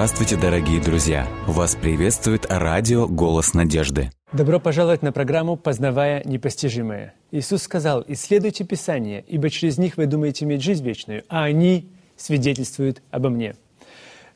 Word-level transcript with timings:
Здравствуйте, 0.00 0.36
дорогие 0.38 0.80
друзья! 0.80 1.28
Вас 1.46 1.74
приветствует 1.74 2.46
радио 2.48 3.06
«Голос 3.06 3.52
надежды». 3.52 4.08
Добро 4.32 4.58
пожаловать 4.58 5.02
на 5.02 5.12
программу 5.12 5.58
«Познавая 5.58 6.22
непостижимое». 6.24 7.12
Иисус 7.30 7.64
сказал, 7.64 8.02
«Исследуйте 8.08 8.64
Писание, 8.64 9.22
ибо 9.28 9.50
через 9.50 9.76
них 9.76 9.98
вы 9.98 10.06
думаете 10.06 10.46
иметь 10.46 10.62
жизнь 10.62 10.82
вечную, 10.86 11.24
а 11.28 11.44
они 11.44 11.90
свидетельствуют 12.16 13.02
обо 13.10 13.28
мне». 13.28 13.56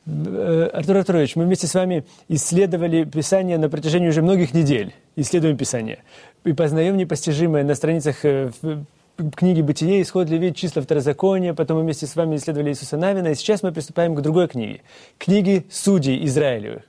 Э, 0.05 0.69
Артур 0.71 0.97
Артурович, 0.97 1.35
мы 1.35 1.45
вместе 1.45 1.65
с 1.65 1.73
вами 1.73 2.05
исследовали 2.27 3.03
Писание 3.03 3.57
на 3.57 3.67
протяжении 3.67 4.09
уже 4.09 4.21
многих 4.21 4.53
недель. 4.53 4.93
Исследуем 5.15 5.57
Писание. 5.57 6.03
И 6.43 6.53
познаем 6.53 6.95
непостижимое 6.95 7.63
на 7.63 7.73
страницах 7.73 8.23
э, 8.23 8.51
книги 9.35 9.61
«Бытие», 9.61 10.01
«Исход 10.01 10.29
Левит», 10.29 10.55
«Числа 10.55 10.81
Второзакония», 10.81 11.53
потом 11.53 11.77
мы 11.77 11.83
вместе 11.83 12.07
с 12.07 12.15
вами 12.15 12.35
исследовали 12.35 12.71
Иисуса 12.71 12.97
Навина, 12.97 13.29
и 13.29 13.35
сейчас 13.35 13.63
мы 13.63 13.71
приступаем 13.71 14.15
к 14.15 14.21
другой 14.21 14.47
книге, 14.47 14.81
книге 15.17 15.65
«Судей 15.69 16.23
Израилевых». 16.25 16.83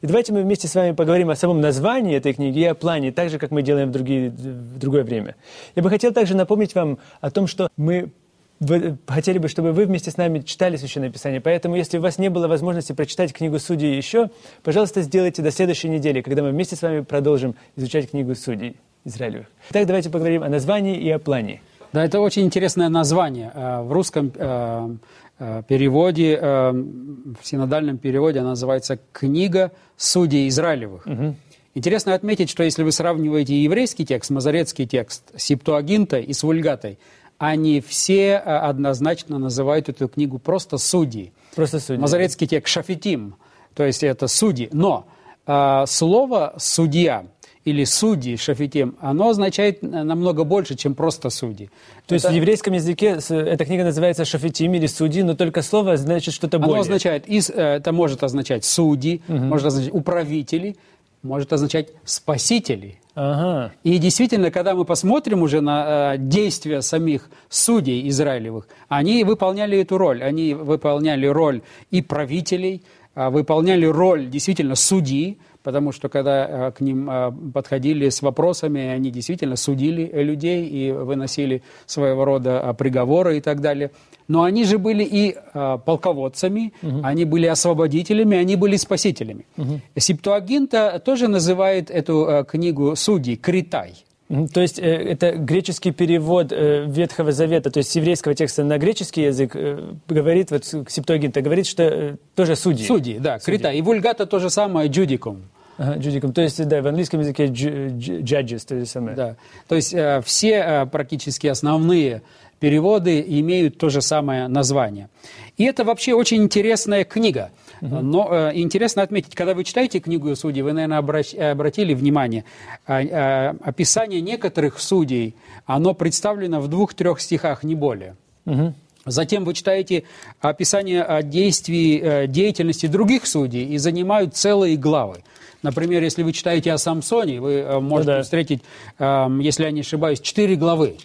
И 0.00 0.06
давайте 0.06 0.32
мы 0.32 0.42
вместе 0.42 0.66
с 0.66 0.74
вами 0.74 0.92
поговорим 0.92 1.30
о 1.30 1.36
самом 1.36 1.60
названии 1.60 2.16
этой 2.16 2.32
книги 2.32 2.58
и 2.58 2.64
о 2.64 2.74
плане, 2.74 3.12
так 3.12 3.30
же, 3.30 3.38
как 3.38 3.52
мы 3.52 3.62
делаем 3.62 3.88
в, 3.88 3.92
другие, 3.92 4.30
в 4.30 4.78
другое 4.78 5.04
время. 5.04 5.36
Я 5.76 5.82
бы 5.82 5.90
хотел 5.90 6.12
также 6.12 6.36
напомнить 6.36 6.74
вам 6.74 6.98
о 7.20 7.30
том, 7.30 7.46
что 7.46 7.68
мы 7.76 8.10
вы, 8.58 8.96
хотели 9.06 9.38
бы, 9.38 9.48
чтобы 9.48 9.72
вы 9.72 9.86
вместе 9.86 10.10
с 10.10 10.16
нами 10.16 10.40
читали 10.40 10.76
Священное 10.76 11.10
Писание. 11.10 11.40
Поэтому, 11.40 11.76
если 11.76 11.98
у 11.98 12.00
вас 12.00 12.18
не 12.18 12.30
было 12.30 12.46
возможности 12.48 12.92
прочитать 12.92 13.32
книгу 13.32 13.58
Судей 13.58 13.96
еще, 13.96 14.30
пожалуйста, 14.62 15.02
сделайте 15.02 15.42
до 15.42 15.50
следующей 15.50 15.88
недели, 15.88 16.20
когда 16.20 16.42
мы 16.42 16.50
вместе 16.50 16.76
с 16.76 16.82
вами 16.82 17.00
продолжим 17.00 17.56
изучать 17.76 18.10
книгу 18.10 18.34
Судей 18.34 18.76
Израилевых. 19.04 19.46
Итак, 19.70 19.86
давайте 19.86 20.10
поговорим 20.10 20.44
о 20.44 20.48
названии 20.48 20.96
и 20.96 21.10
о 21.10 21.18
плане. 21.18 21.60
Да, 21.92 22.04
это 22.04 22.20
очень 22.20 22.42
интересное 22.42 22.88
название. 22.88 23.50
Э, 23.54 23.82
в 23.82 23.92
русском 23.92 24.32
э, 24.34 24.96
э, 25.38 25.62
переводе, 25.68 26.38
в 26.40 27.38
синодальном 27.42 27.98
переводе 27.98 28.40
она 28.40 28.50
называется 28.50 28.98
«Книга 29.12 29.72
судей 29.96 30.48
Израилевых». 30.48 31.06
Угу. 31.06 31.34
Интересно 31.74 32.14
отметить, 32.14 32.50
что 32.50 32.62
если 32.62 32.82
вы 32.82 32.92
сравниваете 32.92 33.62
еврейский 33.62 34.04
текст, 34.04 34.30
мазорецкий 34.30 34.86
текст 34.86 35.24
с 35.34 35.42
Септуагинтой 35.42 36.22
и 36.22 36.32
с 36.32 36.42
Вульгатой, 36.42 36.98
они 37.38 37.80
все 37.80 38.36
однозначно 38.36 39.38
называют 39.38 39.88
эту 39.88 40.08
книгу 40.08 40.38
просто 40.38 40.78
«Судьи». 40.78 41.32
Просто 41.56 41.80
«Судьи». 41.80 42.00
Мазорецкий 42.00 42.46
текст 42.46 42.72
«Шафитим», 42.72 43.36
то 43.74 43.84
есть 43.84 44.02
это 44.02 44.28
«Судьи». 44.28 44.68
Но 44.72 45.06
э, 45.46 45.84
слово 45.86 46.54
«судья» 46.58 47.24
или 47.64 47.84
судьи, 47.84 48.36
шафитим, 48.36 48.96
оно 49.00 49.30
означает 49.30 49.82
намного 49.82 50.44
больше, 50.44 50.74
чем 50.74 50.94
просто 50.94 51.30
судьи. 51.30 51.70
То 52.06 52.14
это... 52.14 52.14
есть 52.14 52.26
в 52.26 52.32
еврейском 52.32 52.74
языке 52.74 53.18
эта 53.28 53.64
книга 53.64 53.84
называется 53.84 54.24
шафитим 54.24 54.74
или 54.74 54.86
судьи, 54.86 55.22
но 55.22 55.34
только 55.34 55.62
слово 55.62 55.96
значит 55.96 56.34
что-то 56.34 56.58
более. 56.58 56.74
Оно 56.74 56.80
означает, 56.80 57.28
э, 57.28 57.42
это 57.52 57.92
может 57.92 58.24
означать 58.24 58.64
судьи, 58.64 59.22
угу. 59.28 59.38
может 59.38 59.66
означать 59.66 59.94
управители, 59.94 60.76
может 61.22 61.52
означать 61.52 61.90
спасители. 62.04 62.98
Ага. 63.14 63.72
И 63.84 63.98
действительно, 63.98 64.50
когда 64.50 64.74
мы 64.74 64.84
посмотрим 64.84 65.42
уже 65.42 65.60
на 65.60 66.14
э, 66.14 66.18
действия 66.18 66.80
самих 66.82 67.30
судей 67.48 68.08
израилевых, 68.08 68.66
они 68.88 69.22
выполняли 69.22 69.78
эту 69.78 69.98
роль. 69.98 70.22
Они 70.22 70.54
выполняли 70.54 71.26
роль 71.26 71.62
и 71.90 72.02
правителей, 72.02 72.82
э, 73.14 73.28
выполняли 73.28 73.84
роль 73.84 74.28
действительно 74.28 74.74
судьи, 74.74 75.38
потому 75.62 75.92
что 75.92 76.08
когда 76.08 76.68
э, 76.68 76.72
к 76.72 76.80
ним 76.80 77.08
э, 77.10 77.32
подходили 77.52 78.08
с 78.08 78.22
вопросами, 78.22 78.80
они 78.80 79.10
действительно 79.10 79.56
судили 79.56 80.10
людей 80.22 80.66
и 80.66 80.92
выносили 80.92 81.62
своего 81.86 82.24
рода 82.24 82.62
э, 82.64 82.74
приговоры 82.74 83.38
и 83.38 83.40
так 83.40 83.60
далее. 83.60 83.90
Но 84.28 84.44
они 84.44 84.64
же 84.64 84.78
были 84.78 85.04
и 85.04 85.36
полководцами, 85.52 86.72
угу. 86.80 87.00
они 87.02 87.24
были 87.24 87.46
освободителями, 87.46 88.36
они 88.36 88.56
были 88.56 88.76
спасителями. 88.76 89.44
Угу. 89.58 89.80
Септуагинта 89.96 91.02
тоже 91.04 91.28
называет 91.28 91.90
эту 91.90 92.46
книгу 92.48 92.94
судей 92.96 93.36
«Критай». 93.36 94.04
То 94.54 94.62
есть 94.62 94.78
э, 94.78 94.82
это 94.82 95.32
греческий 95.32 95.90
перевод 95.90 96.52
э, 96.52 96.86
Ветхого 96.86 97.32
Завета, 97.32 97.70
то 97.70 97.78
есть 97.78 97.90
с 97.90 97.96
еврейского 97.96 98.34
текста 98.34 98.64
на 98.64 98.78
греческий 98.78 99.22
язык 99.22 99.52
э, 99.54 99.92
говорит, 100.08 100.50
вот 100.50 100.64
Септуагинта 100.64 101.42
говорит, 101.42 101.66
что 101.66 102.16
тоже 102.34 102.56
судьи. 102.56 102.86
Судьи, 102.86 103.18
да, 103.18 103.38
судьи. 103.38 103.58
крита. 103.58 103.72
И 103.72 103.82
вульгата 103.82 104.24
то 104.24 104.38
же 104.38 104.48
самое, 104.48 104.88
джудикум. 104.88 105.42
Ага. 105.76 106.00
То 106.32 106.42
есть, 106.42 106.66
да, 106.66 106.80
в 106.80 106.86
английском 106.86 107.20
языке 107.20 107.46
judges, 107.46 108.64
то 108.66 108.78
же 108.78 108.86
самое. 108.86 109.16
Да. 109.16 109.36
То 109.68 109.74
есть 109.74 109.94
все 110.24 110.88
практически 110.90 111.46
основные 111.46 112.22
переводы 112.60 113.24
имеют 113.26 113.78
то 113.78 113.88
же 113.88 114.00
самое 114.00 114.48
название. 114.48 115.08
И 115.56 115.64
это 115.64 115.84
вообще 115.84 116.14
очень 116.14 116.42
интересная 116.42 117.04
книга. 117.04 117.50
Угу. 117.82 117.96
Но 118.00 118.28
э, 118.30 118.52
интересно 118.54 119.02
отметить, 119.02 119.34
когда 119.34 119.54
вы 119.54 119.64
читаете 119.64 119.98
книгу 119.98 120.34
судей, 120.36 120.62
вы, 120.62 120.72
наверное, 120.72 120.98
обращ, 120.98 121.34
обратили 121.34 121.94
внимание, 121.94 122.44
э, 122.86 123.02
э, 123.02 123.48
описание 123.64 124.20
некоторых 124.20 124.78
судей, 124.78 125.34
оно 125.66 125.92
представлено 125.92 126.60
в 126.60 126.68
двух-трех 126.68 127.20
стихах, 127.20 127.64
не 127.64 127.74
более. 127.74 128.16
Угу. 128.46 128.74
Затем 129.04 129.44
вы 129.44 129.52
читаете 129.52 130.04
описание 130.40 131.22
действий, 131.24 132.00
э, 132.00 132.26
деятельности 132.28 132.86
других 132.86 133.26
судей 133.26 133.64
и 133.64 133.78
занимают 133.78 134.36
целые 134.36 134.76
главы. 134.76 135.24
Например, 135.62 136.04
если 136.04 136.22
вы 136.22 136.32
читаете 136.32 136.72
о 136.72 136.78
Самсоне, 136.78 137.40
вы 137.40 137.54
э, 137.54 137.80
можете 137.80 138.12
да. 138.12 138.22
встретить, 138.22 138.62
эм, 139.00 139.40
если 139.40 139.64
я 139.64 139.72
не 139.72 139.80
ошибаюсь, 139.80 140.20
четыре 140.20 140.54
главы 140.54 140.98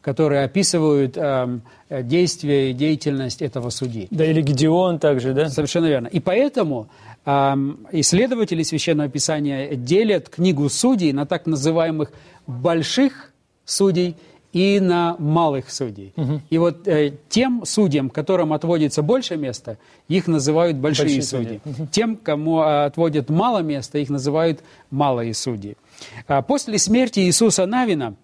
которые 0.00 0.44
описывают 0.44 1.16
э, 1.16 1.58
действия 1.90 2.70
и 2.70 2.72
деятельность 2.72 3.42
этого 3.42 3.70
судьи. 3.70 4.08
Да, 4.10 4.24
или 4.24 4.40
Гедеон 4.40 4.98
также, 4.98 5.34
да? 5.34 5.48
Совершенно 5.48 5.86
верно. 5.86 6.06
И 6.06 6.20
поэтому 6.20 6.88
э, 7.24 7.54
исследователи 7.92 8.62
Священного 8.62 9.08
Писания 9.08 9.74
делят 9.74 10.28
книгу 10.28 10.68
судей 10.68 11.12
на 11.12 11.26
так 11.26 11.46
называемых 11.46 12.12
больших 12.46 13.32
судей 13.64 14.16
и 14.52 14.80
на 14.80 15.16
малых 15.18 15.70
судей. 15.70 16.12
Угу. 16.16 16.40
И 16.50 16.58
вот 16.58 16.88
э, 16.88 17.12
тем 17.28 17.62
судьям, 17.64 18.10
которым 18.10 18.52
отводится 18.52 19.02
больше 19.02 19.36
места, 19.36 19.78
их 20.08 20.26
называют 20.26 20.76
большие, 20.76 21.04
большие 21.04 21.22
судьи. 21.22 21.60
судьи. 21.64 21.82
Угу. 21.84 21.88
Тем, 21.92 22.16
кому 22.16 22.60
э, 22.60 22.84
отводят 22.86 23.28
мало 23.28 23.58
места, 23.58 23.98
их 23.98 24.08
называют 24.08 24.60
малые 24.90 25.34
судьи. 25.34 25.76
А 26.26 26.42
после 26.42 26.78
смерти 26.78 27.20
Иисуса 27.20 27.66
Навина 27.66 28.16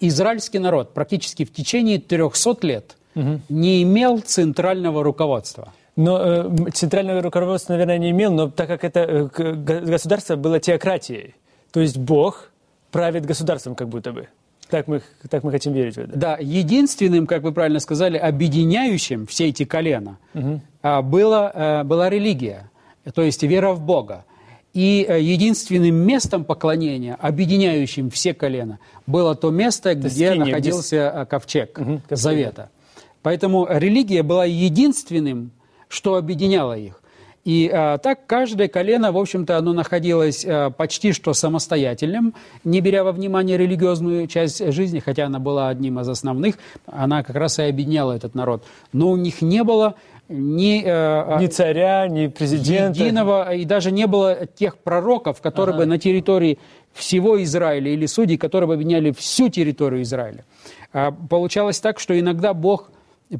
израильский 0.00 0.58
народ 0.58 0.94
практически 0.94 1.44
в 1.44 1.52
течение 1.52 1.98
300 1.98 2.66
лет 2.66 2.96
угу. 3.14 3.40
не 3.48 3.82
имел 3.82 4.20
центрального 4.20 5.02
руководства. 5.02 5.72
Но 5.96 6.20
э, 6.22 6.70
центрального 6.72 7.22
руководства, 7.22 7.72
наверное, 7.72 7.98
не 7.98 8.10
имел, 8.10 8.32
но 8.32 8.48
так 8.48 8.68
как 8.68 8.84
это 8.84 9.00
э, 9.00 9.52
государство 9.54 10.36
было 10.36 10.60
теократией, 10.60 11.34
то 11.72 11.80
есть 11.80 11.96
Бог 11.96 12.50
правит 12.92 13.26
государством 13.26 13.74
как 13.74 13.88
будто 13.88 14.12
бы. 14.12 14.28
Так 14.70 14.86
мы, 14.86 15.02
так 15.28 15.42
мы 15.42 15.50
хотим 15.50 15.72
верить 15.72 15.96
в 15.96 15.98
это. 15.98 16.16
Да, 16.16 16.38
единственным, 16.38 17.26
как 17.26 17.42
вы 17.42 17.52
правильно 17.52 17.80
сказали, 17.80 18.16
объединяющим 18.18 19.26
все 19.26 19.48
эти 19.48 19.64
колена 19.64 20.18
угу. 20.34 20.60
было, 21.02 21.50
э, 21.52 21.84
была 21.84 22.08
религия, 22.08 22.70
то 23.14 23.22
есть 23.22 23.42
вера 23.42 23.72
в 23.72 23.80
Бога. 23.80 24.24
И 24.78 25.04
э, 25.08 25.20
единственным 25.20 25.96
местом 25.96 26.44
поклонения, 26.44 27.16
объединяющим 27.16 28.10
все 28.10 28.32
колена, 28.32 28.78
было 29.08 29.34
то 29.34 29.50
место, 29.50 29.92
то 29.92 29.96
где 29.96 30.30
скиния, 30.30 30.44
находился 30.44 31.10
где... 31.10 31.22
Э, 31.22 31.26
ковчег 31.26 31.78
угу, 31.80 32.00
Завета. 32.10 32.70
Поэтому 33.22 33.66
религия 33.68 34.22
была 34.22 34.44
единственным, 34.44 35.50
что 35.88 36.14
объединяло 36.14 36.78
их. 36.78 37.02
И 37.44 37.68
а, 37.72 37.98
так 37.98 38.26
каждое 38.26 38.68
колено, 38.68 39.10
в 39.10 39.16
общем-то, 39.16 39.56
оно 39.56 39.72
находилось 39.72 40.44
а, 40.46 40.70
почти 40.70 41.12
что 41.12 41.32
самостоятельным, 41.32 42.34
не 42.62 42.80
беря 42.80 43.02
во 43.02 43.10
внимание 43.12 43.56
религиозную 43.56 44.28
часть 44.28 44.64
жизни, 44.72 45.00
хотя 45.00 45.26
она 45.26 45.38
была 45.38 45.70
одним 45.70 45.98
из 45.98 46.08
основных, 46.08 46.56
она 46.86 47.24
как 47.24 47.34
раз 47.34 47.58
и 47.58 47.62
объединяла 47.62 48.12
этот 48.12 48.34
народ. 48.34 48.64
Но 48.92 49.10
у 49.10 49.16
них 49.16 49.40
не 49.40 49.64
было 49.64 49.94
ни, 50.28 50.82
э, 50.84 51.38
ни 51.40 51.46
царя, 51.46 52.06
ни 52.08 52.26
президента. 52.26 53.00
Единого, 53.00 53.54
и 53.54 53.64
даже 53.64 53.90
не 53.90 54.06
было 54.06 54.46
тех 54.46 54.78
пророков, 54.78 55.40
которые 55.40 55.74
ага. 55.74 55.84
бы 55.84 55.86
на 55.86 55.98
территории 55.98 56.58
всего 56.92 57.42
Израиля, 57.42 57.90
или 57.90 58.06
судей, 58.06 58.36
которые 58.36 58.68
бы 58.68 58.74
объединяли 58.74 59.12
всю 59.12 59.48
территорию 59.48 60.02
Израиля. 60.02 60.44
А, 60.92 61.12
получалось 61.12 61.80
так, 61.80 61.98
что 61.98 62.18
иногда 62.18 62.54
Бог 62.54 62.90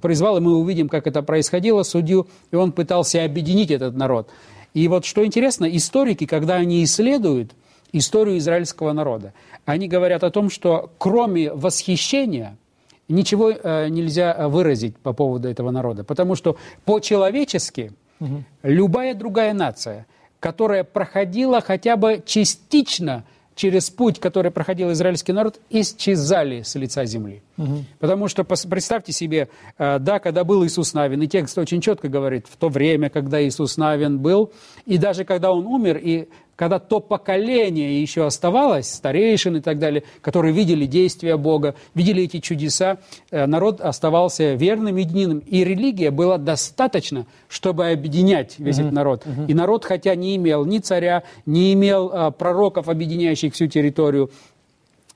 призвал, 0.00 0.38
и 0.38 0.40
мы 0.40 0.56
увидим, 0.56 0.88
как 0.88 1.06
это 1.06 1.22
происходило, 1.22 1.82
судью, 1.82 2.28
и 2.50 2.56
он 2.56 2.72
пытался 2.72 3.24
объединить 3.24 3.70
этот 3.70 3.94
народ. 3.94 4.30
И 4.74 4.86
вот 4.88 5.04
что 5.04 5.24
интересно, 5.24 5.64
историки, 5.64 6.26
когда 6.26 6.56
они 6.56 6.84
исследуют 6.84 7.52
историю 7.92 8.38
израильского 8.38 8.92
народа, 8.92 9.32
они 9.64 9.88
говорят 9.88 10.24
о 10.24 10.30
том, 10.30 10.50
что 10.50 10.90
кроме 10.98 11.52
восхищения– 11.52 12.56
ничего 13.08 13.50
э, 13.50 13.88
нельзя 13.88 14.48
выразить 14.48 14.96
по 14.96 15.12
поводу 15.12 15.48
этого 15.48 15.70
народа. 15.70 16.04
Потому 16.04 16.34
что 16.34 16.56
по-человечески 16.84 17.92
угу. 18.20 18.44
любая 18.62 19.14
другая 19.14 19.52
нация, 19.52 20.06
которая 20.40 20.84
проходила 20.84 21.60
хотя 21.60 21.96
бы 21.96 22.22
частично 22.24 23.24
через 23.58 23.90
путь, 23.90 24.20
который 24.20 24.52
проходил 24.52 24.92
израильский 24.92 25.32
народ, 25.32 25.60
исчезали 25.68 26.62
с 26.62 26.76
лица 26.76 27.04
земли. 27.04 27.42
Угу. 27.56 27.84
Потому 27.98 28.28
что 28.28 28.44
представьте 28.44 29.12
себе, 29.12 29.48
э, 29.78 29.98
да, 29.98 30.20
когда 30.20 30.44
был 30.44 30.64
Иисус 30.64 30.94
Навин, 30.94 31.22
и 31.22 31.26
текст 31.26 31.58
очень 31.58 31.80
четко 31.80 32.08
говорит, 32.08 32.46
в 32.48 32.56
то 32.56 32.68
время, 32.68 33.10
когда 33.10 33.42
Иисус 33.44 33.76
Навин 33.76 34.20
был, 34.20 34.52
и 34.86 34.96
даже 34.96 35.24
когда 35.24 35.50
он 35.50 35.66
умер, 35.66 35.98
и 36.00 36.28
когда 36.58 36.80
то 36.80 36.98
поколение 36.98 38.02
еще 38.02 38.26
оставалось, 38.26 38.92
старейшин 38.92 39.58
и 39.58 39.60
так 39.60 39.78
далее, 39.78 40.02
которые 40.20 40.52
видели 40.52 40.86
действия 40.86 41.36
Бога, 41.36 41.76
видели 41.94 42.24
эти 42.24 42.40
чудеса, 42.40 42.98
э, 43.30 43.46
народ 43.46 43.80
оставался 43.80 44.54
верным, 44.54 44.96
единым. 44.96 45.38
И 45.38 45.62
религия 45.62 46.10
была 46.10 46.36
достаточно, 46.36 47.26
чтобы 47.48 47.88
объединять 47.90 48.58
весь 48.58 48.80
этот 48.80 48.90
народ. 48.90 49.22
И 49.46 49.54
народ, 49.54 49.84
хотя 49.84 50.16
не 50.16 50.34
имел 50.34 50.64
ни 50.64 50.78
царя, 50.78 51.22
не 51.46 51.72
имел 51.74 52.10
а, 52.12 52.32
пророков, 52.32 52.88
объединяющих 52.88 53.54
всю 53.54 53.68
территорию, 53.68 54.32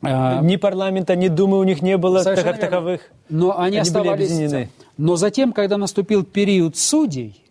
а, 0.00 0.40
ни 0.42 0.54
парламента, 0.54 1.16
ни 1.16 1.26
думы 1.26 1.58
у 1.58 1.64
них 1.64 1.82
не 1.82 1.96
было 1.96 2.22
так, 2.22 2.60
таковых. 2.60 3.00
Но 3.28 3.58
они, 3.58 3.66
они 3.66 3.78
оставались. 3.78 4.28
Были 4.28 4.44
объединены. 4.44 4.70
Но 4.96 5.16
затем, 5.16 5.52
когда 5.52 5.76
наступил 5.76 6.22
период 6.22 6.76
судей, 6.76 7.41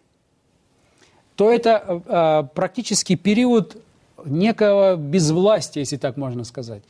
то 1.41 1.51
это 1.51 2.03
э, 2.07 2.43
практически 2.53 3.15
период 3.15 3.75
некого 4.25 4.95
безвластия, 4.95 5.81
если 5.81 5.97
так 5.97 6.15
можно 6.15 6.43
сказать. 6.43 6.83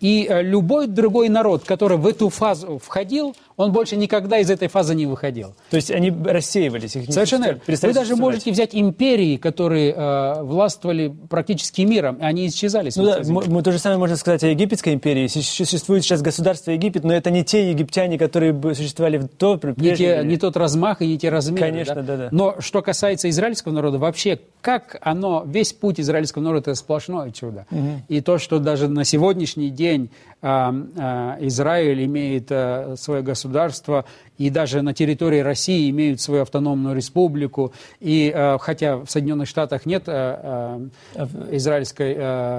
И 0.00 0.26
э, 0.26 0.42
любой 0.42 0.86
другой 0.86 1.28
народ, 1.28 1.64
который 1.64 1.98
в 1.98 2.06
эту 2.06 2.30
фазу 2.30 2.78
входил, 2.78 3.36
он 3.58 3.72
больше 3.72 3.96
никогда 3.96 4.38
из 4.38 4.50
этой 4.50 4.68
фазы 4.68 4.94
не 4.94 5.04
выходил. 5.04 5.52
То 5.70 5.76
есть 5.76 5.90
они 5.90 6.10
рассеивались? 6.10 6.94
Их 6.94 7.12
Совершенно 7.12 7.58
Вы 7.66 7.92
даже 7.92 8.14
можете 8.14 8.52
взять 8.52 8.70
империи, 8.72 9.36
которые 9.36 9.92
э, 9.92 10.42
властвовали 10.44 11.12
практически 11.28 11.82
миром, 11.82 12.18
они 12.20 12.46
исчезали. 12.46 12.90
Ну 12.94 13.04
да, 13.04 13.20
мы, 13.26 13.62
то 13.62 13.72
же 13.72 13.80
самое 13.80 13.98
можно 13.98 14.16
сказать 14.16 14.44
о 14.44 14.46
Египетской 14.46 14.94
империи. 14.94 15.26
Существует 15.26 16.04
сейчас 16.04 16.22
государство 16.22 16.70
Египет, 16.70 17.02
но 17.02 17.12
это 17.12 17.30
не 17.32 17.44
те 17.44 17.68
египтяне, 17.70 18.16
которые 18.16 18.54
существовали 18.74 19.18
в 19.18 19.26
то 19.26 19.58
прежде. 19.58 19.82
Не, 19.82 19.96
те, 19.96 20.22
не 20.22 20.36
тот 20.36 20.56
размах 20.56 21.02
и 21.02 21.08
не 21.08 21.18
те 21.18 21.28
размеры. 21.28 21.66
Конечно, 21.66 21.96
да? 21.96 22.02
да, 22.02 22.16
да. 22.16 22.28
Но 22.30 22.60
что 22.60 22.80
касается 22.80 23.28
израильского 23.28 23.72
народа, 23.72 23.98
вообще, 23.98 24.38
как 24.60 24.98
оно, 25.00 25.42
весь 25.44 25.72
путь 25.72 25.98
израильского 25.98 26.42
народа– 26.44 26.70
это 26.70 26.74
сплошное 26.76 27.32
чудо. 27.32 27.66
Угу. 27.72 28.02
И 28.08 28.20
то, 28.20 28.38
что 28.38 28.60
даже 28.60 28.86
на 28.86 29.02
сегодняшний 29.04 29.70
день 29.70 30.10
Израиль 30.40 32.04
имеет 32.04 32.46
а, 32.50 32.94
свое 32.96 33.22
государство, 33.22 34.04
и 34.36 34.50
даже 34.50 34.82
на 34.82 34.94
территории 34.94 35.40
России 35.40 35.90
имеют 35.90 36.20
свою 36.20 36.42
автономную 36.42 36.94
республику. 36.94 37.72
И 37.98 38.32
хотя 38.60 38.98
в 38.98 39.10
Соединенных 39.10 39.48
Штатах 39.48 39.84
нет 39.84 40.06
Израильской 40.06 42.14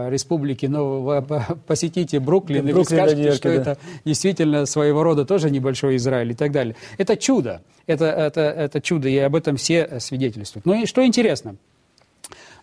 республики, 0.10 0.66
но 0.66 1.02
вы 1.02 1.26
посетите 1.68 2.20
Бруклин, 2.20 2.68
и 2.68 2.74
вы 2.74 2.84
скажете, 2.84 3.32
что 3.32 3.48
да. 3.48 3.56
это 3.56 3.78
действительно 4.04 4.66
своего 4.66 5.04
рода 5.04 5.24
тоже 5.24 5.50
небольшой 5.50 5.96
Израиль 5.96 6.32
и 6.32 6.36
так 6.36 6.52
далее. 6.52 6.76
Это 6.98 7.16
чудо. 7.16 7.62
Это, 7.88 8.08
это, 8.08 8.42
это 8.42 8.82
чудо, 8.82 9.08
и 9.08 9.18
об 9.18 9.36
этом 9.36 9.56
все 9.56 10.02
свидетельствуют. 10.02 10.66
Ну 10.66 10.74
и 10.74 10.86
что 10.86 11.06
интересно, 11.06 11.56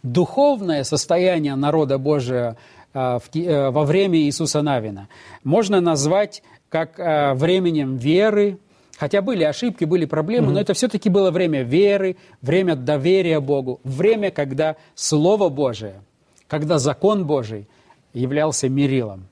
духовное 0.03 0.85
состояние 0.85 1.55
народа 1.55 1.97
Божия– 1.97 2.59
во 2.97 3.85
время 3.85 4.19
Иисуса 4.21 4.63
Навина. 4.63 5.09
Можно 5.45 5.81
назвать 5.81 6.43
как 6.69 6.99
э, 6.99 7.35
временем 7.35 7.97
веры, 7.97 8.59
хотя 8.97 9.23
были 9.23 9.45
ошибки, 9.45 9.85
были 9.85 10.05
проблемы, 10.05 10.49
mm-hmm. 10.49 10.55
но 10.55 10.61
это 10.61 10.75
все-таки 10.75 11.09
было 11.11 11.31
время 11.31 11.63
веры, 11.63 12.17
время 12.43 12.75
доверия 12.75 13.41
Богу, 13.41 13.81
время, 13.85 14.31
когда 14.31 14.77
Слово 14.95 15.49
Божие, 15.49 16.01
когда 16.49 16.79
закон 16.79 17.27
Божий 17.27 17.69
являлся 18.13 18.69
мерилом. 18.69 19.29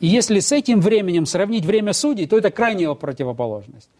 И 0.00 0.06
если 0.06 0.38
с 0.38 0.52
этим 0.52 0.80
временем 0.80 1.26
сравнить 1.26 1.64
время 1.64 1.92
судей, 1.92 2.26
то 2.26 2.38
это 2.38 2.50
крайняя 2.50 2.94
противоположность. 2.94 3.90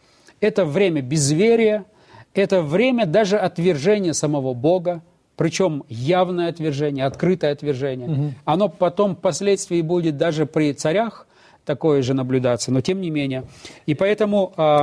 Это 0.41 0.65
время 0.65 1.03
безверия, 1.03 1.85
это 2.35 2.63
время 2.63 3.05
даже 3.05 3.37
отвержения 3.37 4.13
самого 4.13 4.55
Бога, 4.55 5.03
причем 5.39 5.85
явное 5.89 6.49
отвержение, 6.49 7.07
открытое 7.07 7.53
отвержение. 7.53 8.09
Угу. 8.09 8.35
Оно 8.45 8.69
потом 8.69 9.15
впоследствии 9.15 9.81
будет 9.83 10.17
даже 10.17 10.47
при 10.47 10.73
царях 10.73 11.29
такое 11.65 12.03
же 12.03 12.13
наблюдаться, 12.13 12.73
но 12.73 12.81
тем 12.81 13.01
не 13.01 13.11
менее. 13.11 13.45
И 13.87 13.95
поэтому 13.95 14.53
э, 14.57 14.81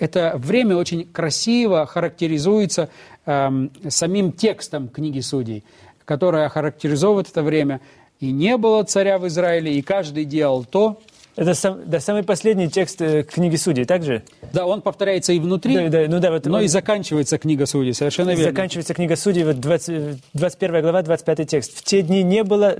это 0.00 0.32
время 0.36 0.76
очень 0.76 1.06
красиво 1.06 1.86
характеризуется 1.86 2.88
э, 3.26 3.68
самим 3.88 4.32
текстом 4.32 4.88
книги 4.88 5.20
Судей, 5.20 5.62
которая 6.04 6.48
характеризовывает 6.48 7.30
это 7.30 7.44
время. 7.44 7.80
«И 8.18 8.32
не 8.32 8.56
было 8.56 8.82
царя 8.82 9.18
в 9.18 9.28
Израиле, 9.28 9.72
и 9.74 9.82
каждый 9.82 10.24
делал 10.24 10.64
то, 10.64 11.00
это 11.34 11.54
сам, 11.54 11.80
да, 11.86 11.98
самый 11.98 12.24
последний 12.24 12.68
текст 12.68 13.00
э, 13.00 13.22
книги 13.22 13.56
Судей, 13.56 13.86
так 13.86 14.02
же? 14.02 14.22
Да, 14.52 14.66
он 14.66 14.82
повторяется 14.82 15.32
и 15.32 15.40
внутри, 15.40 15.74
да, 15.74 15.88
да, 15.88 16.06
ну 16.08 16.20
да, 16.20 16.30
вот 16.30 16.44
но 16.44 16.58
он, 16.58 16.64
и 16.64 16.66
заканчивается 16.66 17.38
книга 17.38 17.64
Судей, 17.64 17.94
совершенно 17.94 18.30
верно. 18.30 18.44
Заканчивается 18.44 18.92
книга 18.92 19.16
Судей, 19.16 19.44
вот 19.44 19.58
20, 19.58 20.22
21 20.34 20.82
глава, 20.82 21.02
25 21.02 21.48
текст. 21.48 21.78
«В 21.78 21.84
те 21.84 22.02
дни 22.02 22.22
не 22.22 22.44
было 22.44 22.76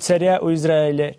царя 0.00 0.38
у 0.40 0.52
Израиля, 0.54 1.16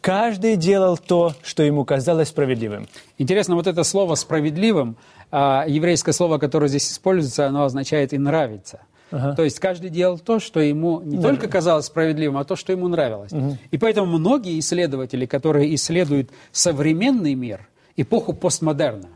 каждый 0.00 0.54
делал 0.54 0.96
то, 0.96 1.34
что 1.42 1.64
ему 1.64 1.84
казалось 1.84 2.28
справедливым». 2.28 2.86
Интересно, 3.18 3.56
вот 3.56 3.66
это 3.66 3.82
слово 3.82 4.14
«справедливым», 4.14 4.96
а, 5.32 5.64
еврейское 5.66 6.12
слово, 6.12 6.38
которое 6.38 6.68
здесь 6.68 6.88
используется, 6.92 7.48
оно 7.48 7.64
означает 7.64 8.12
«и 8.12 8.18
нравится». 8.18 8.80
Ага. 9.10 9.34
То 9.36 9.44
есть 9.44 9.60
каждый 9.60 9.90
делал 9.90 10.18
то, 10.18 10.40
что 10.40 10.60
ему 10.60 11.00
не 11.00 11.16
да. 11.16 11.28
только 11.28 11.48
казалось 11.48 11.86
справедливым, 11.86 12.38
а 12.38 12.44
то, 12.44 12.56
что 12.56 12.72
ему 12.72 12.88
нравилось. 12.88 13.32
Угу. 13.32 13.58
И 13.70 13.78
поэтому 13.78 14.18
многие 14.18 14.58
исследователи, 14.58 15.26
которые 15.26 15.74
исследуют 15.74 16.30
современный 16.52 17.34
мир, 17.34 17.68
эпоху 17.96 18.32
постмодерна, 18.32 19.08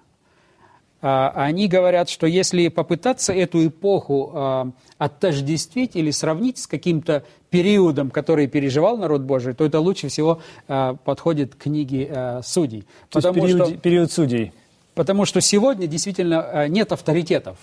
а, 1.03 1.33
они 1.35 1.67
говорят, 1.67 2.11
что 2.11 2.27
если 2.27 2.69
попытаться 2.69 3.33
эту 3.33 3.67
эпоху 3.67 4.33
а, 4.35 4.71
отождествить 4.99 5.97
или 5.97 6.11
сравнить 6.11 6.59
с 6.59 6.67
каким-то 6.67 7.25
периодом, 7.49 8.11
который 8.11 8.47
переживал 8.47 8.99
народ 8.99 9.23
Божий, 9.23 9.55
то 9.55 9.65
это 9.65 9.81
лучше 9.81 10.09
всего 10.09 10.43
а, 10.69 10.95
подходит 10.95 11.55
к 11.55 11.63
книге 11.63 12.41
Судей. 12.45 12.83
То 13.09 13.21
потому 13.21 13.35
есть 13.35 13.47
период, 13.47 13.69
что, 13.69 13.79
период 13.79 14.13
Судей. 14.13 14.53
Потому 14.95 15.25
что 15.25 15.41
сегодня 15.41 15.87
действительно 15.87 16.69
нет 16.69 16.93
авторитетов. 16.93 17.57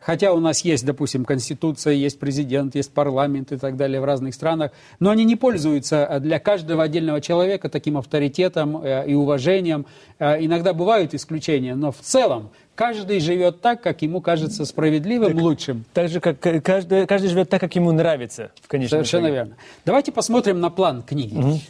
Хотя 0.00 0.32
у 0.32 0.40
нас 0.40 0.60
есть, 0.64 0.86
допустим, 0.86 1.24
конституция, 1.24 1.92
есть 1.94 2.18
президент, 2.18 2.74
есть 2.74 2.92
парламент 2.92 3.52
и 3.52 3.56
так 3.56 3.76
далее 3.76 4.00
в 4.00 4.04
разных 4.04 4.34
странах, 4.34 4.70
но 5.00 5.10
они 5.10 5.24
не 5.24 5.36
пользуются 5.36 6.18
для 6.20 6.38
каждого 6.38 6.84
отдельного 6.84 7.20
человека 7.20 7.68
таким 7.68 7.98
авторитетом 7.98 8.82
э, 8.82 9.08
и 9.08 9.14
уважением. 9.14 9.86
Э, 10.18 10.42
иногда 10.42 10.72
бывают 10.72 11.14
исключения, 11.14 11.74
но 11.74 11.90
в 11.90 11.98
целом 11.98 12.50
Каждый 12.78 13.18
живет 13.18 13.60
так, 13.60 13.82
как 13.82 14.02
ему 14.02 14.20
кажется 14.20 14.64
справедливым, 14.64 15.32
так, 15.32 15.42
лучшим. 15.42 15.84
Так 15.92 16.08
же, 16.08 16.20
как 16.20 16.38
каждый, 16.38 17.08
каждый 17.08 17.26
живет 17.26 17.50
так, 17.50 17.60
как 17.60 17.74
ему 17.74 17.90
нравится, 17.90 18.52
в 18.62 18.68
конечном 18.68 18.98
Совершенно 18.98 19.22
итоге. 19.26 19.34
верно. 19.34 19.56
Давайте 19.84 20.12
посмотрим 20.12 20.60
на 20.60 20.70
план 20.70 21.02
книги. 21.02 21.36
Угу. 21.36 21.60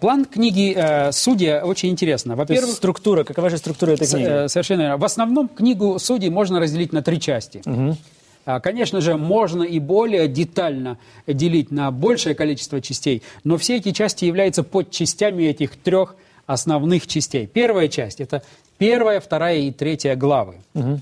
План 0.00 0.24
книги 0.24 0.74
э, 0.76 1.12
«Судья» 1.12 1.64
очень 1.64 1.90
интересно. 1.90 2.34
Во-первых, 2.34 2.74
структура. 2.74 3.22
Какова 3.22 3.48
же 3.48 3.58
структура 3.58 3.92
этой 3.92 4.08
книги? 4.08 4.26
Э, 4.26 4.48
совершенно 4.48 4.80
верно. 4.80 4.96
В 4.96 5.04
основном 5.04 5.46
книгу 5.46 6.00
«Судей» 6.00 6.30
можно 6.30 6.58
разделить 6.58 6.92
на 6.92 7.00
три 7.00 7.20
части. 7.20 7.62
Угу. 7.64 8.60
Конечно 8.60 9.00
же, 9.00 9.16
можно 9.16 9.62
и 9.62 9.78
более 9.78 10.26
детально 10.26 10.98
делить 11.28 11.70
на 11.70 11.92
большее 11.92 12.34
количество 12.34 12.80
частей, 12.80 13.22
но 13.44 13.56
все 13.56 13.76
эти 13.76 13.92
части 13.92 14.24
являются 14.24 14.64
подчастями 14.64 15.44
этих 15.44 15.76
трех 15.76 16.16
основных 16.46 17.06
частей. 17.06 17.46
Первая 17.46 17.88
часть– 17.88 18.20
это 18.22 18.42
первая, 18.78 19.20
вторая 19.20 19.58
и 19.58 19.72
третья 19.72 20.16
главы. 20.16 20.56
Угу. 20.74 21.00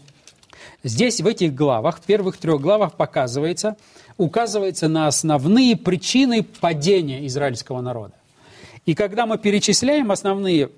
Здесь, 0.82 1.20
в 1.20 1.26
этих 1.26 1.54
главах, 1.54 1.98
в 1.98 2.02
первых 2.02 2.36
трех 2.36 2.60
главах 2.60 2.94
показывается, 2.94 3.76
указывается 4.16 4.88
на 4.88 5.06
основные 5.06 5.76
причины 5.76 6.42
падения 6.42 7.26
израильского 7.26 7.80
народа. 7.80 8.14
И 8.86 8.94
когда 8.94 9.26
мы 9.26 9.38
перечисляем 9.38 10.10
основные 10.10 10.70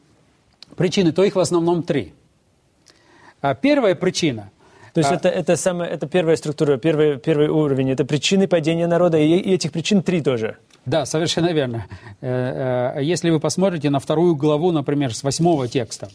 причины, 0.77 1.13
то 1.13 1.25
их 1.25 1.35
в 1.35 1.41
основном 1.41 1.83
три. 1.83 2.13
А 3.41 3.55
первая 3.55 3.95
причина– 3.95 4.51
то 4.97 5.01
есть 5.01 5.13
а... 5.13 5.17
это, 5.17 5.29
это, 5.29 5.57
самая, 5.57 5.91
это 5.91 6.07
первая 6.07 6.37
структура, 6.37 6.79
первый, 6.79 7.19
первый 7.19 7.49
уровень, 7.49 7.91
это 7.91 8.07
причины 8.07 8.49
падения 8.49 8.87
народа, 8.87 9.19
и, 9.19 9.37
и 9.37 9.53
этих 9.53 9.71
причин 9.71 10.03
три 10.03 10.23
тоже. 10.23 10.57
Да, 10.87 11.05
совершенно 11.05 11.53
верно. 11.53 11.85
Э, 12.23 12.95
э, 12.97 13.03
если 13.03 13.29
вы 13.29 13.39
посмотрите 13.39 13.91
на 13.91 14.01
вторую 14.01 14.37
главу, 14.37 14.73
например, 14.73 15.15
с 15.15 15.23
восьмого 15.23 15.69
текста, 15.69 16.09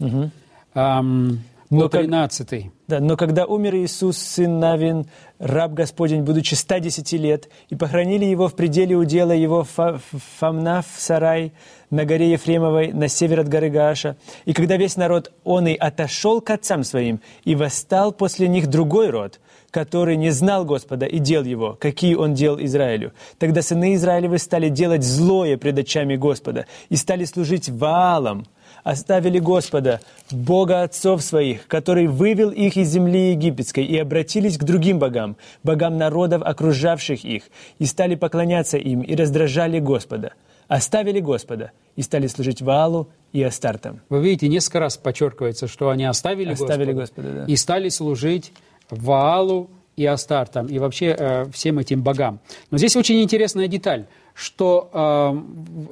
угу. 0.00 0.30
эм, 0.74 1.42
13. 1.70 2.48
Как, 2.48 2.72
да, 2.88 3.00
но 3.00 3.16
когда 3.16 3.46
умер 3.46 3.76
Иисус, 3.76 4.18
сын 4.18 4.58
Навин, 4.58 5.06
раб 5.38 5.72
Господень, 5.72 6.24
будучи 6.24 6.52
110 6.52 7.10
лет, 7.12 7.48
и 7.70 7.74
похоронили 7.74 8.26
его 8.26 8.48
в 8.48 8.54
пределе 8.54 8.96
удела 8.96 9.32
его 9.32 9.64
Фамна 9.64 10.82
в 10.82 11.00
сарай 11.00 11.54
на 11.90 12.04
горе 12.04 12.32
Ефремовой, 12.32 12.92
на 12.92 13.08
север 13.08 13.40
от 13.40 13.48
горы 13.48 13.70
Гааша, 13.70 14.16
и 14.44 14.52
когда 14.52 14.76
весь 14.76 14.96
народ 14.96 15.32
он 15.44 15.66
и 15.66 15.74
отошел 15.74 16.40
к 16.40 16.50
отцам 16.50 16.84
своим, 16.84 17.20
и 17.44 17.54
восстал 17.54 18.12
после 18.12 18.48
них 18.48 18.66
другой 18.66 19.10
род, 19.10 19.40
который 19.70 20.16
не 20.16 20.30
знал 20.30 20.64
Господа 20.64 21.06
и 21.06 21.18
дел 21.18 21.44
его, 21.44 21.76
какие 21.78 22.14
он 22.14 22.34
делал 22.34 22.58
Израилю. 22.60 23.12
Тогда 23.38 23.62
сыны 23.62 23.94
Израилевы 23.94 24.38
стали 24.38 24.68
делать 24.68 25.02
злое 25.02 25.56
пред 25.56 25.78
очами 25.78 26.16
Господа 26.16 26.66
и 26.88 26.96
стали 26.96 27.24
служить 27.24 27.68
Ваалам, 27.68 28.46
оставили 28.84 29.38
Господа, 29.38 30.00
Бога 30.30 30.82
отцов 30.82 31.22
своих, 31.22 31.66
который 31.66 32.06
вывел 32.06 32.50
их 32.50 32.76
из 32.76 32.88
земли 32.88 33.32
египетской, 33.32 33.84
и 33.84 33.98
обратились 33.98 34.56
к 34.56 34.64
другим 34.64 34.98
богам, 34.98 35.36
богам 35.62 35.98
народов, 35.98 36.42
окружавших 36.42 37.24
их, 37.24 37.44
и 37.78 37.84
стали 37.84 38.14
поклоняться 38.14 38.78
им, 38.78 39.02
и 39.02 39.14
раздражали 39.14 39.78
Господа. 39.78 40.32
Оставили 40.68 41.20
Господа, 41.20 41.72
и 41.96 42.02
стали 42.02 42.26
служить 42.26 42.62
Ваалу 42.62 43.08
и 43.32 43.42
Астартам. 43.42 44.00
Вы 44.10 44.20
видите, 44.22 44.48
несколько 44.48 44.80
раз 44.80 44.96
подчеркивается, 44.98 45.66
что 45.66 45.88
они 45.88 46.04
оставили, 46.04 46.52
Оставили 46.52 46.92
Господа, 46.92 47.22
Господа, 47.28 47.46
да. 47.46 47.52
и 47.52 47.56
стали 47.56 47.88
служить 47.88 48.52
Ваалу 48.90 49.70
и 49.96 50.04
Астартам, 50.04 50.66
и 50.66 50.78
вообще 50.78 51.16
э, 51.18 51.50
всем 51.50 51.78
этим 51.78 52.02
богам. 52.02 52.38
Но 52.70 52.78
здесь 52.78 52.96
очень 52.96 53.20
интересная 53.22 53.66
деталь, 53.66 54.06
что 54.34 54.90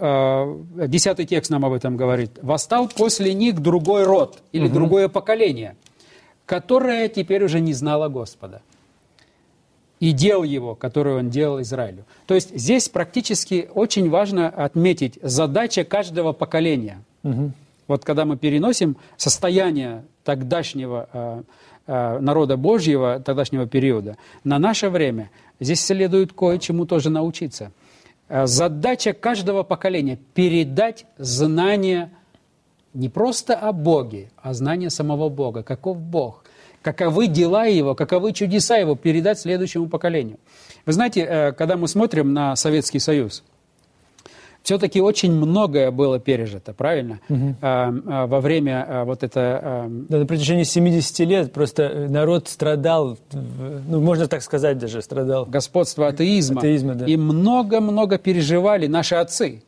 э, 0.00 0.76
э, 0.78 0.86
десятый 0.88 1.24
текст 1.24 1.50
нам 1.50 1.64
об 1.64 1.72
этом 1.72 1.96
говорит. 1.96 2.38
«Восстал 2.42 2.88
после 2.88 3.34
них 3.34 3.60
другой 3.60 4.04
род 4.04 4.42
или 4.52 4.68
другое 4.68 5.08
поколение, 5.08 5.74
которое 6.44 7.08
теперь 7.08 7.42
уже 7.44 7.60
не 7.60 7.72
знало 7.72 8.08
Господа» 8.08 8.62
и 10.00 10.12
дел 10.12 10.42
его, 10.42 10.74
который 10.74 11.14
он 11.14 11.30
делал 11.30 11.60
Израилю. 11.62 12.04
То 12.26 12.34
есть 12.34 12.56
здесь 12.56 12.88
практически 12.88 13.68
очень 13.72 14.10
важно 14.10 14.48
отметить 14.48 15.18
задача 15.22 15.84
каждого 15.84 16.32
поколения. 16.32 17.02
Вот 17.88 18.04
когда 18.04 18.24
мы 18.24 18.36
переносим 18.36 18.96
состояние 19.16 20.04
тогдашнего 20.24 21.08
э, 21.12 21.42
э, 21.86 22.18
народа 22.18 22.56
Божьего, 22.56 23.20
тогдашнего 23.20 23.66
периода, 23.66 24.16
на 24.42 24.58
наше 24.58 24.90
время, 24.90 25.30
здесь 25.60 25.84
следует 25.84 26.32
кое-чему 26.32 26.84
тоже 26.84 27.10
научиться. 27.10 27.70
Э, 28.28 28.46
Задача 28.46 29.12
каждого 29.12 29.62
поколения– 29.62 30.18
передать 30.34 31.06
знание 31.16 32.10
не 32.92 33.08
просто 33.08 33.54
о 33.54 33.72
Боге, 33.72 34.30
а 34.42 34.52
знание 34.52 34.90
самого 34.90 35.28
Бога. 35.28 35.62
Каков 35.62 36.00
Бог? 36.00 36.42
Каковы 36.86 37.26
дела 37.26 37.64
Его, 37.64 37.96
каковы 37.96 38.32
чудеса 38.32 38.76
Его 38.76 38.94
передать 38.94 39.40
следующему 39.40 39.88
поколению. 39.88 40.38
Вы 40.86 40.92
знаете, 40.92 41.26
э, 41.28 41.50
когда 41.50 41.76
мы 41.76 41.88
смотрим 41.88 42.32
на 42.32 42.54
Советский 42.54 43.00
Союз, 43.00 43.42
все-таки 44.62 45.00
очень 45.00 45.32
многое 45.32 45.90
было 45.90 46.20
пережито, 46.20 46.74
правильно? 46.74 47.18
А, 47.60 47.92
а, 48.06 48.26
Во 48.28 48.40
время 48.40 48.86
а, 48.88 49.04
вот 49.04 49.24
это... 49.24 49.60
а, 49.60 49.86
Да, 50.08 50.18
на 50.18 50.26
протяжении 50.26 50.62
70 50.62 51.18
лет 51.26 51.52
просто 51.52 52.06
народ 52.08 52.46
страдал, 52.46 53.18
ну, 53.32 54.00
можно 54.00 54.28
так 54.28 54.42
сказать 54.42 54.78
даже, 54.78 55.02
страдал. 55.02 55.44
господство 55.44 56.06
атеизма. 56.06 56.60
Атеизма, 56.60 56.94
да. 56.94 57.06
И 57.06 57.16
много-много 57.16 58.16
переживали 58.16 58.86
наши 58.86 59.16
отцы. 59.16 59.64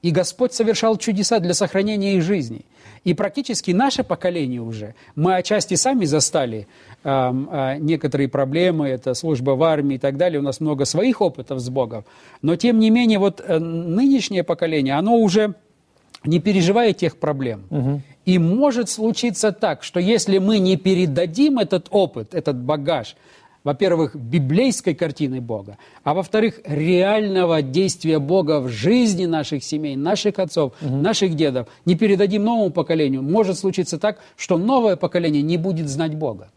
И 0.00 0.10
Господь 0.10 0.54
совершал 0.54 0.96
чудеса 0.96 1.40
для 1.40 1.52
сохранения 1.52 2.16
их 2.16 2.22
жизни. 2.22 2.64
И 3.04 3.12
практически 3.14 3.70
наше 3.70 4.02
поколение 4.02 4.60
уже, 4.60 4.94
мы 5.14 5.36
отчасти 5.36 5.74
сами 5.74 6.06
застали 6.06 6.66
ам, 7.02 7.48
а, 7.50 7.76
некоторые 7.76 8.28
проблемы, 8.28 8.88
это 8.88 9.14
служба 9.14 9.52
в 9.52 9.62
армии 9.62 9.96
и 9.96 9.98
так 9.98 10.16
далее, 10.16 10.40
у 10.40 10.42
нас 10.42 10.60
много 10.60 10.86
своих 10.86 11.20
опытов 11.20 11.60
с 11.60 11.68
Богом. 11.68 12.04
Но 12.40 12.56
тем 12.56 12.78
не 12.78 12.90
менее, 12.90 13.18
вот 13.18 13.42
э, 13.46 13.58
нынешнее 13.58 14.42
поколение, 14.42 14.94
оно 14.94 15.16
уже 15.16 15.54
не 16.24 16.40
переживает 16.40 16.96
тех 16.96 17.18
проблем. 17.18 17.64
И 18.24 18.38
может 18.38 18.88
случиться 18.88 19.52
так, 19.52 19.82
что 19.82 20.00
если 20.00 20.38
мы 20.38 20.58
не 20.58 20.78
передадим 20.78 21.58
этот 21.58 21.88
опыт, 21.90 22.34
этот 22.34 22.56
багаж, 22.56 23.16
во-первых, 23.64 24.14
библейской 24.14 24.94
картины 24.94 25.40
Бога, 25.40 25.78
а 26.04 26.12
во-вторых, 26.12 26.60
реального 26.64 27.62
действия 27.62 28.18
Бога 28.18 28.60
в 28.60 28.68
жизни 28.68 29.24
наших 29.24 29.64
семей, 29.64 29.96
наших 29.96 30.38
отцов, 30.38 30.74
наших 30.82 31.34
дедов, 31.34 31.66
не 31.86 31.96
передадим 31.96 32.44
новому 32.44 32.70
поколению, 32.70 33.22
может 33.22 33.58
случиться 33.58 33.98
так, 33.98 34.18
что 34.36 34.58
новое 34.58 34.96
поколение 34.96 35.42
не 35.42 35.56
будет 35.56 35.88
знать 35.88 36.14
Бога. 36.14 36.50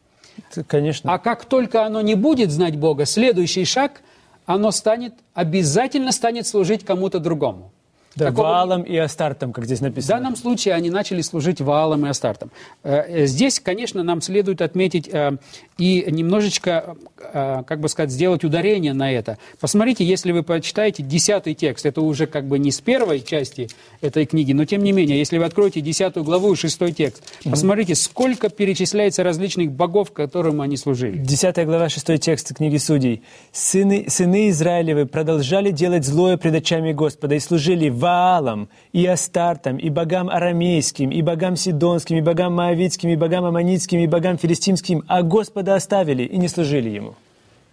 Это, 0.51 0.63
Конечно. 0.63 1.11
А 1.11 1.17
как 1.17 1.45
только 1.45 1.85
оно 1.85 2.01
не 2.01 2.15
будет 2.15 2.51
знать 2.51 2.75
Бога, 2.75 3.05
следующий 3.05 3.65
шаг, 3.65 4.01
оно 4.45 4.71
станет, 4.71 5.13
обязательно 5.33 6.11
станет 6.11 6.45
служить 6.45 6.83
кому-то 6.83 7.19
другому. 7.19 7.71
Да, 8.17 8.25
Такого- 8.25 8.47
Ваалом 8.47 8.81
и 8.83 8.95
Астартом, 8.97 9.53
как 9.53 9.65
здесь 9.65 9.79
В 9.79 9.83
написано. 9.83 10.15
данном 10.15 10.35
случае 10.35 10.73
они 10.73 10.89
начали 10.89 11.21
служить 11.21 11.61
Ваалом 11.61 12.05
и 12.05 12.09
Астартом. 12.09 12.51
Э, 12.83 13.03
э, 13.07 13.25
Здесь, 13.27 13.59
конечно, 13.59 14.03
нам 14.03 14.21
следует 14.21 14.61
отметить 14.61 15.07
э, 15.11 15.37
и 15.77 16.05
немножечко, 16.09 16.95
как 17.31 17.79
бы 17.79 17.87
сказать, 17.89 18.09
сделать 18.11 18.43
ударение 18.43 18.93
на 18.93 19.11
это. 19.11 19.37
Посмотрите, 19.59 20.03
если 20.03 20.31
вы 20.31 20.41
почитаете 20.43 21.03
десятый 21.03 21.53
текст, 21.53 21.85
это 21.85 22.01
уже 22.01 22.25
как 22.25 22.45
бы 22.47 22.57
не 22.59 22.71
с 22.71 22.79
первой 22.81 23.21
части 23.21 23.69
этой 24.01 24.25
книги, 24.25 24.53
но 24.53 24.65
тем 24.65 24.83
не 24.83 24.91
менее, 24.91 25.17
если 25.19 25.37
вы 25.37 25.45
откроете 25.45 25.81
десятую 25.81 26.23
главу 26.23 26.53
и 26.53 26.55
шестой 26.55 26.91
текст, 26.93 27.23
посмотрите, 27.43 27.95
сколько 27.95 28.49
перечисляется 28.49 29.23
различных 29.23 29.71
богов, 29.71 30.11
которым 30.11 30.61
они 30.61 30.77
служили. 30.77 31.17
10 31.17 31.65
глава, 31.65 31.89
6 31.89 32.17
текст 32.19 32.55
книги 32.55 32.77
Судей. 32.77 33.21
«Сыны, 33.51 34.05
«Сыны 34.09 34.49
Израилевы 34.49 35.05
продолжали 35.05 35.71
делать 35.71 36.05
злое 36.05 36.37
пред 36.37 36.55
очами 36.55 36.91
Господа 36.93 37.35
и 37.35 37.39
служили 37.39 37.89
Ваалам, 38.07 38.69
и 38.99 39.05
Астартам, 39.15 39.75
и 39.85 39.89
богам 39.89 40.29
арамейским, 40.29 41.09
и 41.11 41.21
богам 41.21 41.55
сидонским, 41.55 42.15
и 42.17 42.21
богам 42.21 42.51
моавитским, 42.59 43.09
и 43.09 43.15
богам 43.23 43.43
аммонитским, 43.45 43.99
и 43.99 44.07
богам 44.07 44.37
филистимским, 44.37 45.03
а 45.07 45.21
Господа 45.23 45.75
оставили 45.75 46.23
и 46.23 46.37
не 46.37 46.47
служили 46.47 46.89
Ему». 46.99 47.13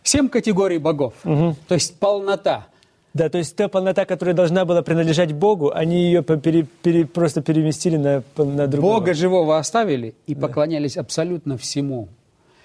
Семь 0.02 0.28
категорий 0.28 0.78
богов, 0.78 1.14
то 1.68 1.74
есть 1.74 1.98
полнота. 1.98 2.66
Да, 3.14 3.28
то 3.28 3.38
есть 3.38 3.54
та 3.56 3.68
полнота, 3.68 4.04
которая 4.04 4.34
должна 4.34 4.64
была 4.64 4.82
принадлежать 4.82 5.32
Богу, 5.32 5.70
они 5.82 5.96
ее 6.06 6.22
пере- 6.22 6.66
пере- 6.82 7.06
просто 7.06 7.42
переместили 7.42 7.96
на, 7.96 8.22
на 8.36 8.66
другого. 8.66 8.94
Бога 8.98 9.14
живого 9.14 9.56
оставили 9.56 10.14
и 10.30 10.34
поклонялись 10.34 10.96
абсолютно 10.96 11.56
всему, 11.56 12.08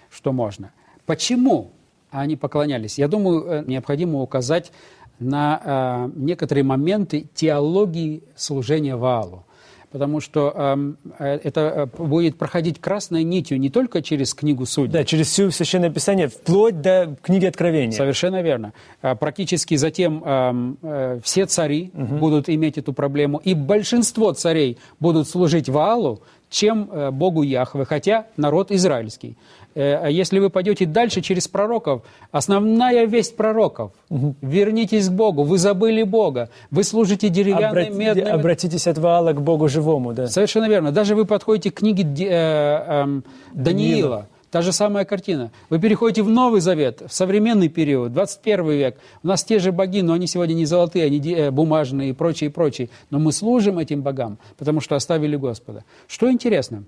что 0.10 0.32
можно. 0.34 0.72
Почему 1.06 1.70
они 2.12 2.36
поклонялись? 2.36 2.98
Я 2.98 3.08
думаю, 3.08 3.46
э, 3.46 3.64
необходимо 3.68 4.22
указать 4.22 4.72
на 5.20 5.62
э, 5.64 6.12
некоторые 6.16 6.64
моменты 6.64 7.28
теологии 7.34 8.24
служения 8.36 8.96
Ваалу. 8.96 9.46
Потому 9.92 10.20
что 10.20 10.54
эм, 10.56 10.98
э, 11.18 11.40
это 11.44 11.90
э, 11.98 12.04
будет 12.04 12.38
проходить 12.38 12.80
красной 12.80 13.24
нитью 13.24 13.60
не 13.60 13.72
только 13.72 14.04
через 14.04 14.36
книгу 14.36 14.68
Судей, 14.68 14.92
Да, 14.92 15.04
через 15.04 15.30
всю 15.30 15.50
Священное 15.50 15.90
Писание, 15.90 16.28
вплоть 16.28 16.80
до 16.82 17.16
книги 17.24 17.46
Откровения. 17.48 17.98
Совершенно 17.98 18.44
верно. 18.44 18.74
А, 19.02 19.16
Практически 19.16 19.76
затем 19.76 20.24
эм, 20.24 20.78
э, 20.84 21.20
все 21.24 21.48
цари 21.48 21.92
будут 21.94 22.50
иметь 22.50 22.78
эту 22.78 22.94
проблему, 22.94 23.42
и 23.44 23.56
большинство 23.56 24.32
царей 24.34 24.78
будут 25.00 25.28
служить 25.28 25.70
Ваалу, 25.70 26.22
чем 26.50 26.90
э, 26.92 27.12
Богу 27.12 27.44
Яхве, 27.44 27.86
хотя 27.86 28.28
народ 28.38 28.72
израильский. 28.72 29.38
Э, 29.76 29.96
а 30.04 30.10
Если 30.10 30.40
вы 30.40 30.50
пойдете 30.50 30.86
дальше 30.86 31.22
через 31.22 31.48
пророков, 31.48 32.02
основная 32.32 33.06
весть 33.06 33.36
пророков– 33.36 33.92
вернитесь 34.10 35.10
к 35.10 35.12
Богу, 35.12 35.44
вы 35.44 35.58
забыли 35.58 36.04
Бога, 36.04 36.50
вы 36.72 36.84
служите 36.84 37.30
деревянным, 37.30 37.72
Обрати- 37.72 37.94
медным. 37.94 38.34
Обратитесь 38.34 38.88
от 38.88 38.98
Ваала 38.98 39.34
к 39.34 39.42
Богу 39.42 39.68
живому, 39.68 40.14
да. 40.14 40.28
Совершенно 40.28 40.68
верно. 40.68 40.92
Даже 40.92 41.16
вы 41.16 41.26
подходите 41.26 41.72
к 41.72 41.76
книге 41.76 42.04
э, 42.04 42.32
эм, 42.32 43.24
Даниила, 43.54 44.28
та 44.52 44.62
же 44.62 44.72
самая 44.72 45.06
картина. 45.06 45.52
Вы 45.70 45.80
переходите 45.80 46.24
в 46.24 46.30
Новый 46.30 46.62
Завет, 46.62 47.04
в 47.08 47.14
современный 47.14 47.70
период, 47.70 48.12
21 48.12 48.70
век. 48.72 48.98
У 49.24 49.28
нас 49.28 49.44
те 49.44 49.60
же 49.60 49.72
боги, 49.72 50.02
но 50.02 50.14
они 50.14 50.28
сегодня 50.28 50.56
не 50.56 50.66
золотые, 50.66 51.06
они 51.06 51.20
э, 51.32 51.52
бумажные 51.52 52.10
и 52.10 52.14
прочее, 52.14 52.50
и 52.50 52.54
прочее. 52.54 52.90
Но 53.12 53.20
мы 53.20 53.32
служим 53.32 53.78
этим 53.78 54.02
богам, 54.02 54.40
потому 54.58 54.82
что 54.82 54.96
оставили 54.96 55.36
Господа. 55.36 55.84
Что 56.08 56.32
интересно, 56.32 56.84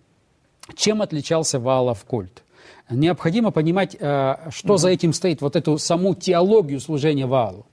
чем 0.75 1.01
отличался 1.01 1.59
Ваалов 1.59 2.03
культ? 2.05 2.43
Необходимо 2.89 3.51
понимать, 3.51 3.95
э, 3.99 4.35
что 4.49 4.77
за 4.77 4.89
этим 4.89 5.13
стоит, 5.13 5.41
вот 5.41 5.55
эту 5.55 5.77
саму 5.77 6.15
теологию 6.15 6.79
служения 6.79 7.25
Ваалу. 7.25 7.65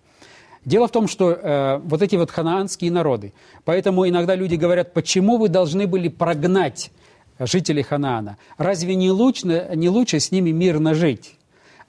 Дело 0.65 0.87
в 0.87 0.93
том, 0.93 1.09
что 1.09 1.31
э, 1.31 1.81
вот 1.85 2.03
эти 2.03 2.17
вот 2.17 2.31
ханаанские 2.31 2.93
народы, 2.93 3.33
поэтому 3.65 4.09
иногда 4.09 4.35
люди 4.35 4.55
говорят, 4.55 4.93
почему 4.93 5.39
вы 5.39 5.49
должны 5.49 5.87
были 5.87 6.09
прогнать 6.09 6.91
жителей 7.39 7.83
Ханаана? 7.83 8.37
Разве 8.59 8.95
не 8.95 9.11
лучше, 9.11 9.71
не 9.75 9.89
лучше 9.89 10.21
с 10.21 10.31
ними 10.31 10.51
мирно 10.51 10.95
жить? 10.95 11.37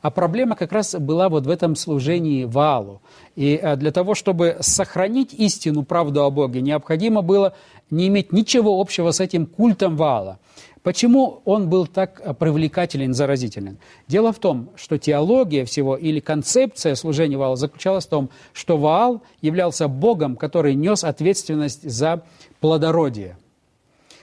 А 0.02 0.12
проблема 0.12 0.56
как 0.56 0.72
раз 0.72 0.96
была 0.96 1.28
вот 1.28 1.46
в 1.46 1.50
этом 1.50 1.76
служении 1.76 2.46
Ваалу. 2.46 3.02
И 3.36 3.60
э, 3.62 3.76
для 3.76 3.92
того, 3.92 4.16
чтобы 4.16 4.58
сохранить 4.62 5.34
истину, 5.34 5.84
правду 5.84 6.24
о 6.24 6.30
Боге, 6.30 6.62
необходимо 6.62 7.22
было 7.22 7.54
не 7.92 8.08
иметь 8.08 8.32
ничего 8.32 8.80
общего 8.80 9.12
с 9.12 9.20
этим 9.20 9.46
культом 9.46 9.98
Ваала. 9.98 10.40
Почему 10.84 11.42
он 11.44 11.70
был 11.70 11.88
так 11.88 12.22
э, 12.24 12.34
привлекателен, 12.34 13.14
заразителен? 13.14 13.78
Дело 14.08 14.32
в 14.32 14.40
том, 14.40 14.70
что 14.76 14.98
теология 14.98 15.66
всего 15.66 15.98
или 15.98 16.20
концепция 16.20 16.96
служения 16.96 17.38
Ваала 17.38 17.58
заключалась 17.58 18.06
в 18.06 18.10
том, 18.10 18.30
что 18.54 18.78
Ваал 18.78 19.22
являлся 19.42 19.88
Богом, 19.88 20.38
который 20.38 20.76
нес 20.76 21.04
ответственность 21.04 21.90
за 21.90 22.24
плодородие. 22.62 23.38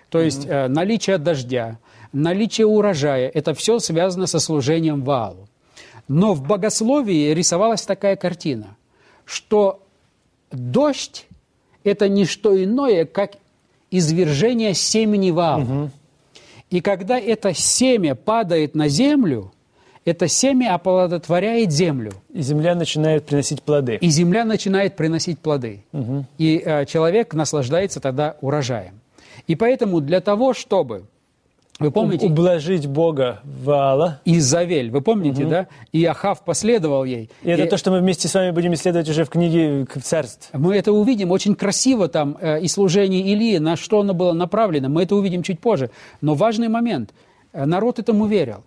То 0.08 0.20
есть 0.20 0.46
э, 0.46 0.68
наличие 0.68 1.18
дождя, 1.18 1.78
наличие 2.12 2.66
урожая– 2.66 3.28
это 3.34 3.52
все 3.52 3.78
связано 3.78 4.26
со 4.26 4.40
служением 4.40 5.02
Ваалу. 5.02 5.48
Но 6.08 6.32
в 6.32 6.42
богословии 6.42 7.34
рисовалась 7.34 7.82
такая 7.82 8.16
картина, 8.16 8.76
что 9.26 9.82
дождь– 10.50 11.26
это 11.84 12.08
не 12.08 12.24
что 12.24 12.62
иное, 12.62 13.04
как 13.04 13.32
извержение 13.90 14.72
семени 14.72 15.32
Ваала. 15.32 15.62
Угу. 15.62 15.90
И 16.70 16.80
когда 16.80 17.18
это 17.18 17.54
семя 17.54 18.14
падает 18.14 18.74
на 18.74 18.88
землю, 18.88 19.52
это 20.04 20.28
семя 20.28 20.74
оплодотворяет 20.74 21.72
землю. 21.72 22.12
И 22.32 22.40
земля 22.42 22.74
начинает 22.74 23.26
приносить 23.26 23.62
плоды. 23.62 23.96
И 24.00 24.08
земля 24.08 24.44
начинает 24.44 24.96
приносить 24.96 25.38
плоды. 25.38 25.82
Угу. 25.92 26.26
И 26.38 26.62
э, 26.64 26.86
человек 26.86 27.34
наслаждается 27.34 28.00
тогда 28.00 28.36
урожаем. 28.40 29.00
И 29.46 29.56
поэтому 29.56 30.00
для 30.00 30.20
того, 30.20 30.54
чтобы 30.54 31.06
вы 31.78 31.90
помните? 31.90 32.26
Ублажить 32.26 32.86
Бога 32.86 33.40
Ваала. 33.44 34.20
Изавель, 34.24 34.90
вы 34.90 35.02
помните, 35.02 35.42
угу. 35.42 35.50
да? 35.50 35.68
И 35.92 36.04
Ахав 36.04 36.42
последовал 36.42 37.04
ей. 37.04 37.30
И 37.42 37.50
это 37.50 37.64
и... 37.64 37.68
то, 37.68 37.76
что 37.76 37.90
мы 37.90 38.00
вместе 38.00 38.28
с 38.28 38.34
вами 38.34 38.50
будем 38.50 38.72
исследовать 38.74 39.08
уже 39.08 39.24
в 39.24 39.28
книге 39.30 39.86
«Царств». 40.02 40.48
Мы 40.54 40.74
это 40.76 40.92
увидим 40.92 41.30
очень 41.30 41.54
красиво 41.54 42.08
там, 42.08 42.38
э, 42.40 42.60
и 42.60 42.68
служение 42.68 43.20
Илии, 43.20 43.58
на 43.58 43.76
что 43.76 44.00
оно 44.00 44.14
было 44.14 44.32
направлено. 44.32 44.88
Мы 44.88 45.02
это 45.02 45.14
увидим 45.16 45.42
чуть 45.42 45.60
позже. 45.60 45.90
Но 46.22 46.34
важный 46.34 46.68
момент. 46.68 47.12
Э, 47.52 47.66
народ 47.66 47.98
этому 47.98 48.26
верил. 48.26 48.64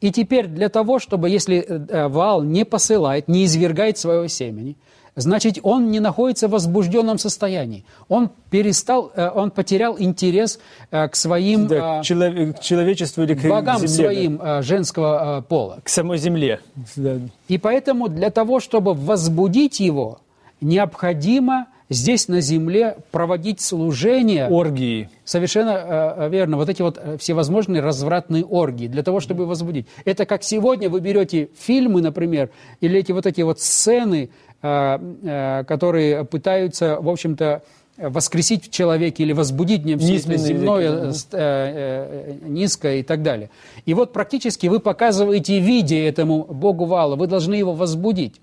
И 0.00 0.12
теперь 0.12 0.46
для 0.46 0.68
того, 0.68 1.00
чтобы, 1.00 1.30
если 1.30 1.58
э, 1.58 1.86
э 1.88 2.08
Ваал 2.08 2.42
не 2.42 2.64
посылает, 2.64 3.26
не 3.26 3.44
извергает 3.44 3.98
своего 3.98 4.28
семени, 4.28 4.76
значит, 5.16 5.58
он 5.62 5.90
не 5.90 6.00
находится 6.00 6.48
в 6.48 6.52
возбужденном 6.52 7.18
состоянии. 7.18 7.84
Он 8.08 8.30
перестал, 8.50 9.12
э, 9.14 9.28
он 9.28 9.50
потерял 9.50 9.96
интерес 9.98 10.58
э, 10.90 11.08
к 11.08 11.16
своим... 11.16 11.66
Да, 11.66 12.00
к, 12.00 12.04
человек, 12.04 12.58
к 12.58 12.60
человечеству 12.60 13.22
или 13.22 13.34
к 13.34 13.46
богам 13.46 13.86
земле, 13.86 13.88
своим 13.88 14.38
да. 14.38 14.62
женского 14.62 15.44
пола. 15.46 15.80
К 15.82 15.88
самой 15.88 16.18
земле. 16.18 16.60
Да. 16.96 17.18
И 17.48 17.58
поэтому 17.58 18.08
для 18.08 18.30
того, 18.30 18.60
чтобы 18.60 18.94
возбудить 18.94 19.80
его, 19.80 20.20
необходимо 20.60 21.66
здесь 21.90 22.28
на 22.28 22.40
земле 22.40 22.96
проводить 23.10 23.60
служение. 23.60 24.46
Оргии. 24.46 25.10
Совершенно 25.26 26.14
э, 26.16 26.28
верно. 26.30 26.56
Вот 26.56 26.70
эти 26.70 26.80
вот 26.80 26.98
всевозможные 27.18 27.82
развратные 27.82 28.46
оргии 28.46 28.86
для 28.86 29.02
того, 29.02 29.20
чтобы 29.20 29.44
возбудить. 29.44 29.86
Это 30.06 30.24
как 30.24 30.42
сегодня 30.42 30.88
вы 30.88 31.00
берете 31.00 31.50
фильмы, 31.58 32.00
например, 32.00 32.48
или 32.80 32.98
эти 32.98 33.12
вот 33.12 33.26
эти 33.26 33.42
вот 33.42 33.60
сцены, 33.60 34.30
Э, 34.30 34.30
э, 34.30 34.51
которые 34.62 36.24
пытаются, 36.24 36.98
в 37.00 37.08
общем-то, 37.08 37.62
воскресить 37.98 38.66
в 38.66 38.70
человеке 38.70 39.22
или 39.22 39.32
возбудить 39.32 39.82
в 39.82 39.86
нем 39.86 40.00
смысле 40.00 40.38
земное, 40.38 41.12
э, 41.32 42.34
низкое 42.42 42.96
и 42.96 43.02
так 43.02 43.22
далее. 43.22 43.50
И 43.84 43.94
вот 43.94 44.12
практически 44.12 44.66
вы 44.66 44.80
показываете 44.80 45.58
виде 45.60 46.06
этому 46.06 46.44
Богу 46.44 46.86
Вала, 46.86 47.16
вы 47.16 47.26
должны 47.26 47.54
его 47.54 47.74
возбудить. 47.74 48.40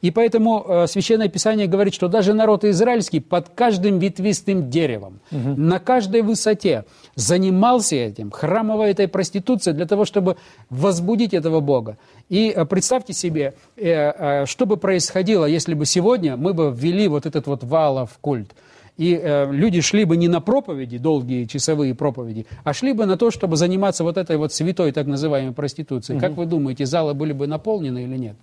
И 0.00 0.10
поэтому 0.10 0.64
э, 0.66 0.86
Священное 0.86 1.28
Писание 1.28 1.66
говорит, 1.66 1.94
что 1.94 2.08
даже 2.08 2.34
народ 2.34 2.64
израильский 2.64 3.20
под 3.20 3.48
каждым 3.48 3.98
ветвистым 3.98 4.70
деревом, 4.70 5.20
угу. 5.30 5.54
на 5.56 5.78
каждой 5.78 6.22
высоте 6.22 6.84
занимался 7.14 7.96
этим, 7.96 8.30
храмовой 8.30 8.90
этой 8.90 9.08
проституцией 9.08 9.76
для 9.76 9.86
того, 9.86 10.04
чтобы 10.04 10.36
возбудить 10.70 11.34
этого 11.34 11.60
Бога. 11.60 11.98
И 12.28 12.52
э, 12.54 12.64
представьте 12.64 13.12
себе, 13.12 13.54
э, 13.76 14.46
что 14.46 14.66
бы 14.66 14.76
происходило, 14.76 15.46
если 15.46 15.74
бы 15.74 15.86
сегодня 15.86 16.36
мы 16.36 16.54
бы 16.54 16.72
ввели 16.76 17.08
вот 17.08 17.26
этот 17.26 17.46
вот 17.46 17.64
валов 17.64 18.18
культ. 18.20 18.54
И 18.98 19.14
э, 19.14 19.52
люди 19.52 19.80
шли 19.80 20.04
бы 20.04 20.16
не 20.16 20.28
на 20.28 20.40
проповеди, 20.40 20.98
долгие 20.98 21.44
часовые 21.44 21.94
проповеди, 21.94 22.46
а 22.64 22.72
шли 22.72 22.92
бы 22.92 23.06
на 23.06 23.16
то, 23.16 23.30
чтобы 23.30 23.56
заниматься 23.56 24.02
вот 24.02 24.16
этой 24.16 24.36
вот 24.36 24.52
святой 24.52 24.90
так 24.90 25.06
называемой 25.06 25.54
проституцией. 25.54 26.18
Угу. 26.18 26.26
Как 26.26 26.36
вы 26.36 26.46
думаете, 26.46 26.84
залы 26.84 27.14
были 27.14 27.32
бы 27.32 27.46
наполнены 27.46 28.02
или 28.02 28.16
нет? 28.16 28.36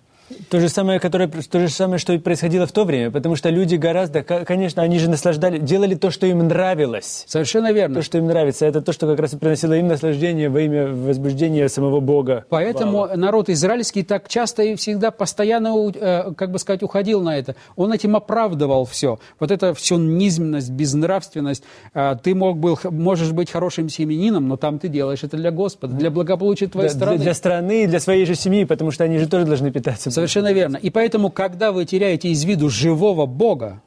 То 0.48 0.58
же, 0.58 0.68
самое, 0.68 0.98
которое, 0.98 1.28
то 1.28 1.60
же 1.60 1.68
самое, 1.68 1.98
что 1.98 2.12
и 2.12 2.18
происходило 2.18 2.66
в 2.66 2.72
то 2.72 2.84
время, 2.84 3.12
потому 3.12 3.36
что 3.36 3.48
люди 3.48 3.76
гораздо, 3.76 4.22
конечно, 4.22 4.82
они 4.82 4.98
же 4.98 5.08
наслаждали, 5.08 5.58
делали 5.58 5.94
то, 5.94 6.10
что 6.10 6.26
им 6.26 6.38
нравилось. 6.38 7.24
Совершенно 7.28 7.72
верно. 7.72 7.96
То, 7.96 8.02
что 8.02 8.18
им 8.18 8.26
нравится, 8.26 8.66
это 8.66 8.80
то, 8.80 8.92
что 8.92 9.06
как 9.06 9.20
раз 9.20 9.34
и 9.34 9.36
приносило 9.36 9.74
им 9.74 9.86
наслаждение 9.86 10.48
во 10.48 10.60
имя 10.60 10.88
возбуждения 10.88 11.68
самого 11.68 12.00
Бога. 12.00 12.44
Поэтому 12.48 12.98
Вау. 12.98 13.16
народ 13.16 13.48
израильский 13.48 14.02
так 14.02 14.28
часто 14.28 14.62
и 14.64 14.74
всегда 14.74 15.12
постоянно, 15.12 15.92
э, 15.94 16.32
как 16.36 16.50
бы 16.50 16.58
сказать, 16.58 16.82
уходил 16.82 17.20
на 17.20 17.38
это. 17.38 17.54
Он 17.76 17.92
этим 17.92 18.16
оправдывал 18.16 18.84
все. 18.84 19.20
Вот 19.38 19.52
это 19.52 19.74
все 19.74 19.96
низменность, 19.96 20.70
безнравственность. 20.70 21.62
А, 21.94 22.16
ты 22.16 22.34
мог 22.34 22.58
был, 22.58 22.78
можешь 22.90 23.30
быть 23.30 23.50
хорошим 23.50 23.88
семенином, 23.88 24.48
но 24.48 24.56
там 24.56 24.80
ты 24.80 24.88
делаешь 24.88 25.22
это 25.22 25.36
для 25.36 25.52
Господа, 25.52 25.94
для 25.94 26.10
благополучия 26.10 26.66
твоей 26.66 26.88
для, 26.88 26.96
страны. 26.96 27.18
Для, 27.18 27.34
страны, 27.34 27.86
для 27.86 28.00
своей 28.00 28.26
же 28.26 28.34
семьи, 28.34 28.64
потому 28.64 28.90
что 28.90 29.04
они 29.04 29.18
же 29.18 29.28
тоже 29.28 29.44
должны 29.44 29.70
питаться. 29.70 30.10
Совершенно 30.16 30.50
верно. 30.50 30.78
И 30.78 30.88
поэтому, 30.88 31.30
когда 31.30 31.72
вы 31.72 31.84
теряете 31.84 32.30
из 32.30 32.42
виду 32.42 32.70
живого 32.70 33.26
Бога, 33.26 33.82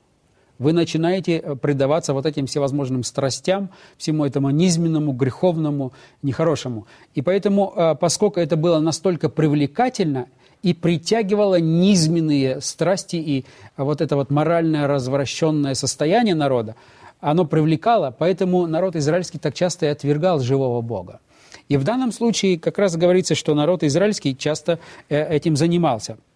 вы 0.60 0.74
начинаете 0.74 1.38
э, 1.38 1.56
предаваться 1.56 2.14
вот 2.14 2.28
этим 2.28 2.46
всевозможным 2.46 3.04
страстям, 3.04 3.72
всему 3.98 4.26
этому 4.26 4.52
низменному, 4.52 5.12
греховному, 5.14 5.92
нехорошему. 6.22 6.86
И 7.16 7.24
поэтому, 7.24 7.74
э, 7.76 7.96
поскольку 7.96 8.40
это 8.40 8.58
было 8.58 8.78
настолько 8.78 9.28
привлекательно 9.28 10.28
и 10.62 10.76
притягивало 10.76 11.60
низменные 11.60 12.62
страсти 12.62 13.16
и 13.16 13.46
вот 13.76 14.00
это 14.00 14.16
вот 14.16 14.30
моральное 14.30 14.86
развращенное 14.86 15.74
состояние 15.74 16.36
народа, 16.36 16.76
оно 17.22 17.46
привлекало, 17.46 18.16
поэтому 18.16 18.68
народ 18.68 18.96
израильский 18.96 19.40
так 19.40 19.56
часто 19.56 19.88
и 19.88 19.90
отвергал 19.90 20.42
живого 20.42 20.82
Бога. 20.82 21.22
И 21.70 21.78
в 21.78 21.84
данном 21.84 22.12
случае 22.12 22.60
как 22.60 22.78
раз 22.78 22.98
говорится, 22.98 23.36
что 23.36 23.56
народ 23.56 23.84
израильский 23.84 24.36
часто 24.36 24.80
э, 25.08 25.36
этим 25.36 25.56
занимался– 25.56 26.18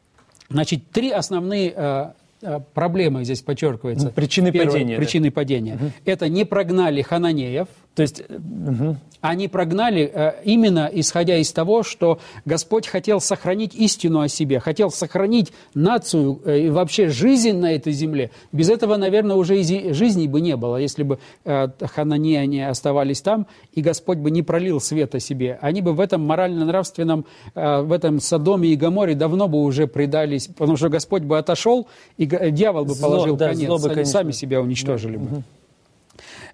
Значит, 0.54 0.92
три 0.92 1.10
основные 1.10 1.74
э, 1.76 2.12
э, 2.42 2.60
проблемы 2.74 3.24
здесь 3.24 3.42
подчеркиваются. 3.42 4.10
Причины 4.10 4.52
Первое, 4.52 4.72
падения. 4.72 4.98
Причины 4.98 5.30
да? 5.30 5.32
падения. 5.34 5.76
Угу. 5.76 5.92
Это 6.06 6.30
не 6.30 6.46
прогнали 6.46 7.02
хананеев. 7.02 7.68
То 7.96 8.02
есть... 8.02 8.24
Угу 8.30 8.98
они 9.24 9.48
прогнали 9.48 10.12
э, 10.14 10.34
именно 10.44 10.90
исходя 10.92 11.38
из 11.38 11.54
того, 11.54 11.84
что 11.84 12.20
Господь 12.44 12.88
хотел 12.88 13.22
сохранить 13.22 13.74
истину 13.74 14.20
о 14.20 14.28
себе, 14.28 14.60
хотел 14.60 14.92
сохранить 14.92 15.54
нацию 15.74 16.42
э, 16.44 16.60
и 16.60 16.70
вообще 16.70 17.08
жизнь 17.08 17.56
на 17.56 17.74
этой 17.74 17.94
земле. 17.94 18.32
Без 18.52 18.70
этого, 18.70 18.98
наверное, 18.98 19.38
уже 19.38 19.58
и 19.62 19.94
жизни 19.94 20.28
бы 20.28 20.42
не 20.42 20.58
было, 20.58 20.76
если 20.76 21.04
бы 21.04 21.20
э, 21.46 21.70
хананеяне 21.80 22.68
оставались 22.68 23.22
там, 23.22 23.48
и 23.72 23.82
Господь 23.82 24.18
бы 24.18 24.30
не 24.30 24.42
пролил 24.42 24.82
свет 24.82 25.16
о 25.16 25.22
себе. 25.22 25.58
Они 25.62 25.80
бы 25.80 25.94
в 25.94 26.02
этом 26.02 26.28
морально-нравственном, 26.28 27.26
в 27.56 27.94
этом 27.94 28.20
Содоме 28.20 28.74
и 28.74 28.76
Гаморе 28.76 29.16
давно 29.16 29.48
бы 29.48 29.64
уже 29.64 29.88
предались, 29.88 30.48
потому 30.48 30.76
что 30.76 30.90
Господь 30.90 31.24
бы 31.24 31.38
отошел, 31.38 31.88
и 32.18 32.26
дьявол 32.26 32.84
бы 32.84 32.96
положил 32.96 33.38
зло, 33.38 33.48
конец, 33.48 33.70
да, 33.70 33.88
бы, 33.88 33.94
они 33.94 34.04
сами 34.04 34.32
себя 34.32 34.60
уничтожили 34.60 35.16
бы. 35.16 35.26
Угу. 35.26 35.44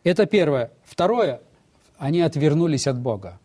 Это 0.04 0.28
первое. 0.28 0.70
Второе– 0.86 1.42
они 2.00 2.22
отвернулись 2.22 2.88
от 2.88 2.98
Бога. 2.98 3.40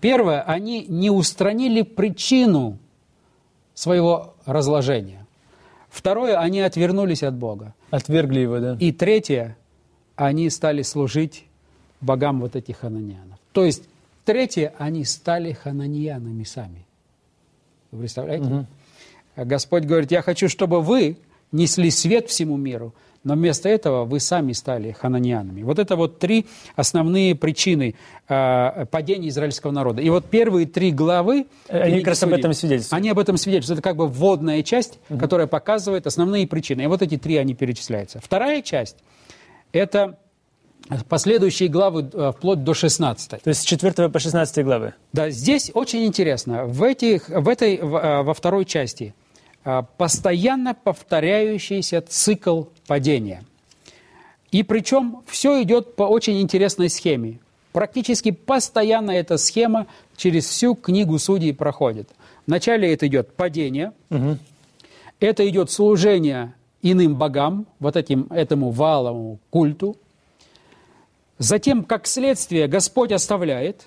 Первое, 0.00 0.40
они 0.42 0.86
не 0.88 1.10
устранили 1.10 1.82
причину 1.82 2.78
своего 3.74 4.34
разложения. 4.46 5.26
Второе, 5.90 6.38
они 6.38 6.60
отвернулись 6.60 7.22
от 7.22 7.34
Бога. 7.34 7.74
Отвергли 7.90 8.40
его, 8.40 8.60
да. 8.60 8.76
И 8.80 8.92
третье, 8.92 9.56
они 10.16 10.48
стали 10.48 10.82
служить 10.82 11.44
богам 12.00 12.40
вот 12.40 12.56
этих 12.56 12.78
хананьянов. 12.78 13.38
То 13.52 13.64
есть, 13.64 13.82
третье, 14.24 14.72
они 14.78 15.04
стали 15.04 15.52
хананьянами 15.52 16.44
сами. 16.44 16.86
Вы 17.90 18.00
представляете? 18.00 18.44
Угу. 18.44 18.66
Господь 19.44 19.84
говорит, 19.84 20.10
я 20.12 20.22
хочу, 20.22 20.48
чтобы 20.48 20.80
вы 20.80 21.18
несли 21.52 21.90
свет 21.90 22.28
всему 22.30 22.56
миру– 22.56 22.94
но 23.28 23.34
вместо 23.34 23.68
этого 23.68 24.06
вы 24.06 24.20
сами 24.20 24.52
стали 24.52 24.92
хананьянами. 24.92 25.62
Вот 25.62 25.78
это 25.78 25.96
вот 25.96 26.18
три 26.18 26.46
основные 26.76 27.34
причины 27.34 27.94
э, 28.26 28.86
падения 28.90 29.28
израильского 29.28 29.70
народа. 29.70 30.00
И 30.00 30.08
вот 30.08 30.24
первые 30.24 30.66
три 30.66 30.90
главы... 30.90 31.46
Они 31.68 31.98
как 31.98 32.08
раз 32.08 32.22
об 32.22 32.32
этом 32.32 32.54
свидетельствуют. 32.54 32.98
Они 32.98 33.10
об 33.10 33.18
этом 33.18 33.36
свидетельствуют. 33.36 33.80
Это 33.80 33.88
как 33.88 33.96
бы 33.96 34.08
вводная 34.08 34.62
часть, 34.62 34.98
угу. 35.10 35.18
которая 35.18 35.46
показывает 35.46 36.06
основные 36.06 36.46
причины. 36.46 36.82
И 36.82 36.86
вот 36.86 37.02
эти 37.02 37.18
три, 37.18 37.36
они 37.36 37.52
перечисляются. 37.52 38.18
Вторая 38.18 38.62
часть– 38.62 38.96
это 39.72 40.18
последующие 41.10 41.68
главы 41.68 42.08
э, 42.10 42.32
вплоть 42.34 42.64
до 42.64 42.72
16. 42.72 43.42
То 43.42 43.48
есть 43.50 43.60
с 43.60 43.64
4 43.64 44.08
по 44.08 44.18
16 44.18 44.64
главы. 44.64 44.94
Да, 45.12 45.28
здесь 45.28 45.70
очень 45.74 46.06
интересно. 46.06 46.64
В, 46.64 46.82
этих, 46.82 47.28
в 47.28 47.46
этой, 47.46 47.76
э, 47.76 48.22
во 48.22 48.32
второй 48.32 48.64
части– 48.64 49.14
а, 49.24 49.27
постоянно 49.96 50.74
повторяющийся 50.74 52.00
цикл 52.00 52.64
падения. 52.86 53.44
И 54.50 54.62
причем 54.62 55.22
все 55.26 55.62
идет 55.62 55.94
по 55.94 56.04
очень 56.04 56.40
интересной 56.40 56.88
схеме. 56.88 57.38
Практически 57.72 58.30
постоянно 58.30 59.10
эта 59.10 59.36
схема 59.36 59.86
через 60.16 60.46
всю 60.46 60.74
книгу 60.74 61.18
судей 61.18 61.52
проходит. 61.52 62.08
Вначале 62.46 62.92
это 62.92 63.06
идет 63.06 63.34
падение, 63.34 63.92
угу. 64.08 64.38
это 65.20 65.46
идет 65.46 65.70
служение 65.70 66.54
иным 66.82 67.16
богам, 67.16 67.66
вот 67.78 67.96
этим, 67.96 68.26
этому 68.30 68.70
валовому 68.70 69.38
культу. 69.50 69.96
Затем, 71.36 71.84
как 71.84 72.06
следствие, 72.06 72.68
Господь 72.68 73.12
оставляет, 73.12 73.86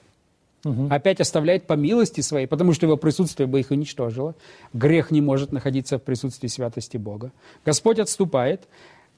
Угу. 0.63 0.87
Опять 0.89 1.19
оставляет 1.21 1.65
по 1.65 1.73
милости 1.73 2.21
своей, 2.21 2.45
потому 2.45 2.73
что 2.73 2.85
его 2.85 2.97
присутствие 2.97 3.47
бы 3.47 3.59
их 3.59 3.71
уничтожило. 3.71 4.35
Грех 4.73 5.11
не 5.11 5.21
может 5.21 5.51
находиться 5.51 5.97
в 5.97 6.03
присутствии 6.03 6.47
святости 6.47 6.97
Бога. 6.97 7.31
Господь 7.65 7.99
отступает. 7.99 8.61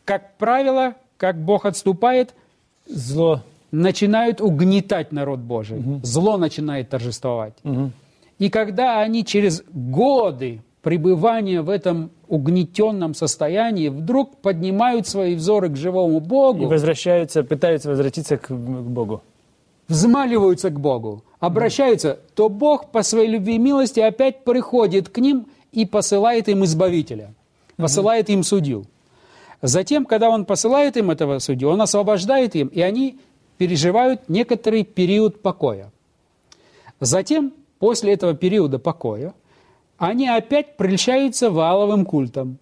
Как 0.05 0.37
правило, 0.37 0.95
как 1.17 1.37
Бог 1.37 1.65
отступает, 1.65 2.33
зло 2.87 3.41
начинают 3.71 4.39
угнетать 4.39 5.11
народ 5.11 5.39
Божий. 5.39 5.79
Угу. 5.79 5.99
Зло 6.03 6.37
начинает 6.37 6.89
торжествовать. 6.89 7.53
Угу. 7.63 7.91
И 8.39 8.49
когда 8.49 9.01
они 9.01 9.25
через 9.25 9.63
годы 9.73 10.61
пребывания 10.83 11.61
в 11.61 11.69
этом 11.69 12.11
угнетенном 12.27 13.13
состоянии 13.13 13.89
вдруг 13.89 14.37
поднимают 14.37 15.07
свои 15.07 15.35
взоры 15.35 15.69
к 15.69 15.77
живому 15.77 16.19
Богу. 16.19 16.63
И 16.63 16.65
возвращаются, 16.65 17.43
пытаются 17.43 17.89
возвратиться 17.89 18.37
к, 18.37 18.47
к 18.47 18.51
Богу. 18.51 19.23
Взмаливаются 19.87 20.69
к 20.69 20.79
Богу, 20.79 21.23
обращаются, 21.39 22.19
то 22.35 22.49
Бог 22.49 22.91
по 22.91 23.03
своей 23.03 23.29
любви 23.29 23.55
и 23.55 23.59
милости 23.59 23.99
опять 23.99 24.43
приходит 24.43 25.09
к 25.09 25.17
ним 25.17 25.47
и 25.71 25.85
посылает 25.85 26.47
им 26.47 26.63
избавителя, 26.63 27.33
посылает 27.75 28.29
им 28.29 28.43
судью. 28.43 28.85
Затем, 29.61 30.05
когда 30.05 30.29
он 30.29 30.45
посылает 30.45 30.97
им 30.97 31.11
этого 31.11 31.39
судью, 31.39 31.69
он 31.69 31.81
освобождает 31.81 32.55
им, 32.55 32.67
и 32.67 32.81
они 32.81 33.19
переживают 33.57 34.29
некоторый 34.29 34.83
период 34.83 35.41
покоя. 35.41 35.91
Затем, 36.99 37.53
после 37.79 38.13
этого 38.13 38.33
периода 38.33 38.79
покоя, 38.79 39.33
они 39.97 40.27
опять 40.27 40.77
прельщаются 40.77 41.49
валовым 41.49 42.05
культом 42.05 42.57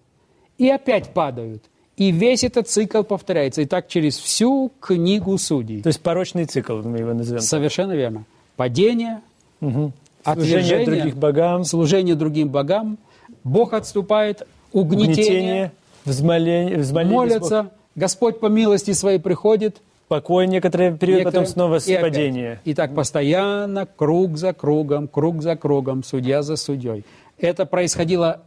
и 0.58 0.68
опять 0.68 1.12
падают. 1.12 1.64
И 1.96 2.10
весь 2.10 2.42
этот 2.44 2.68
цикл 2.68 3.02
повторяется. 3.02 3.62
И 3.62 3.66
так 3.66 3.88
через 3.88 4.18
всю 4.18 4.72
книгу 4.80 5.36
судей. 5.38 5.82
То 5.82 5.88
есть 5.88 6.00
порочный 6.00 6.46
цикл, 6.46 6.80
мы 6.82 6.98
его 6.98 7.12
назовем. 7.12 7.42
Совершенно 7.42 7.92
верно. 7.92 8.24
Падение, 8.56 9.20
угу. 9.60 9.92
служение 10.24 10.84
других 10.84 11.16
богам. 11.16 11.64
Служение 11.64 12.14
другим 12.14 12.48
богам. 12.48 12.98
Бог 13.44 13.72
отступает, 13.72 14.46
угнетение. 14.72 15.12
угнетение 15.12 15.72
взмоление, 16.04 16.78
взмоление 16.78 17.14
молятся, 17.14 17.62
Бог. 17.64 17.72
Господь 17.94 18.40
по 18.40 18.46
милости 18.46 18.92
своей 18.92 19.18
приходит. 19.18 19.80
Покой 20.08 20.46
некоторый 20.46 20.96
период, 20.96 21.20
некоторые, 21.20 21.24
потом 21.24 21.46
снова 21.46 21.78
и 21.78 21.98
падение. 21.98 22.52
Опять. 22.52 22.66
И 22.66 22.74
так 22.74 22.94
постоянно, 22.94 23.86
круг 23.86 24.36
за 24.36 24.52
кругом, 24.52 25.08
круг 25.08 25.42
за 25.42 25.56
кругом, 25.56 26.04
судья 26.04 26.42
за 26.42 26.56
судьей. 26.56 27.04
Это 27.38 27.64
происходило 27.64 28.42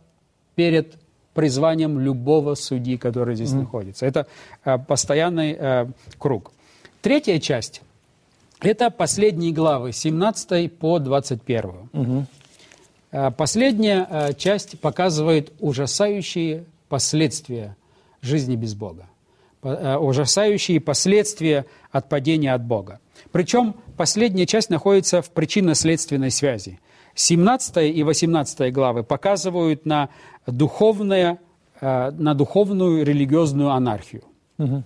перед 0.54 0.94
призванием 1.36 2.00
любого 2.00 2.56
судьи, 2.56 2.98
который 2.98 3.36
здесь 3.36 3.52
mm. 3.52 3.60
находится. 3.60 4.06
Это 4.08 4.26
э, 4.64 4.80
постоянный 4.80 5.56
э, 5.60 5.88
круг. 6.18 6.52
Третья 7.02 7.38
часть– 7.40 7.84
это 8.62 8.90
последние 8.90 9.52
главы, 9.52 9.92
17 9.92 10.74
по 10.80 10.98
21. 10.98 11.62
Mm-hmm. 11.94 12.24
Э, 13.12 13.32
последняя 13.32 14.08
э, 14.10 14.34
часть 14.34 14.80
показывает 14.80 15.54
ужасающие 15.60 16.66
последствия 16.90 17.76
жизни 18.22 18.56
без 18.56 18.74
Бога, 18.74 19.08
э, 19.62 19.98
ужасающие 19.98 20.80
последствия 20.80 21.66
от 21.92 22.10
падения 22.10 22.54
от 22.54 22.64
Бога. 22.64 23.00
Причем 23.32 23.76
последняя 23.98 24.46
часть 24.46 24.70
находится 24.70 25.22
в 25.22 25.30
причинно-следственной 25.30 26.32
связи. 26.32 26.80
17 27.16 27.96
и 27.96 28.04
18 28.04 28.74
главы 28.74 29.04
показывают 29.04 29.86
на, 29.86 30.10
духовное, 30.48 31.40
э, 31.82 32.12
на 32.12 32.34
духовную 32.34 33.06
религиозную 33.06 33.72
анархию. 33.72 34.24
Угу. 34.58 34.84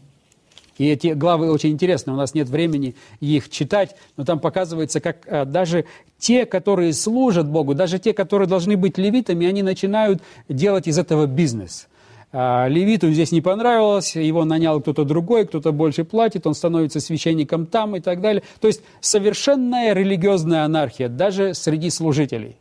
И 0.77 0.87
эти 0.87 1.07
главы 1.07 1.51
очень 1.51 1.71
интересны, 1.71 2.13
у 2.13 2.15
нас 2.15 2.33
нет 2.33 2.47
времени 2.47 2.95
их 3.19 3.49
читать, 3.49 3.95
но 4.15 4.23
там 4.23 4.39
показывается, 4.39 4.99
как 5.01 5.27
э, 5.27 5.45
даже 5.45 5.85
те, 6.17 6.45
которые 6.45 6.93
служат 6.93 7.47
Богу, 7.47 7.75
даже 7.75 7.99
те, 7.99 8.13
которые 8.13 8.47
должны 8.47 8.77
быть 8.77 8.97
левитами, 8.97 9.45
они 9.47 9.61
начинают 9.61 10.21
делать 10.47 10.87
из 10.87 10.97
этого 10.97 11.25
бизнес– 11.25 11.87
а, 12.31 12.67
левиту 12.67 13.11
здесь 13.11 13.31
не 13.31 13.41
понравилось, 13.41 14.15
его 14.15 14.45
нанял 14.45 14.79
кто-то 14.81 15.03
другой, 15.03 15.47
кто-то 15.47 15.71
больше 15.71 16.03
платит, 16.03 16.45
он 16.45 16.53
становится 16.53 16.99
священником 16.99 17.65
там 17.65 17.95
и 17.95 17.99
так 18.01 18.21
далее. 18.21 18.43
То 18.59 18.67
есть 18.67 18.81
совершенная 19.01 19.93
религиозная 19.93 20.63
анархия, 20.63 21.09
даже 21.09 21.53
среди 21.53 21.89
служителей. 21.89 22.57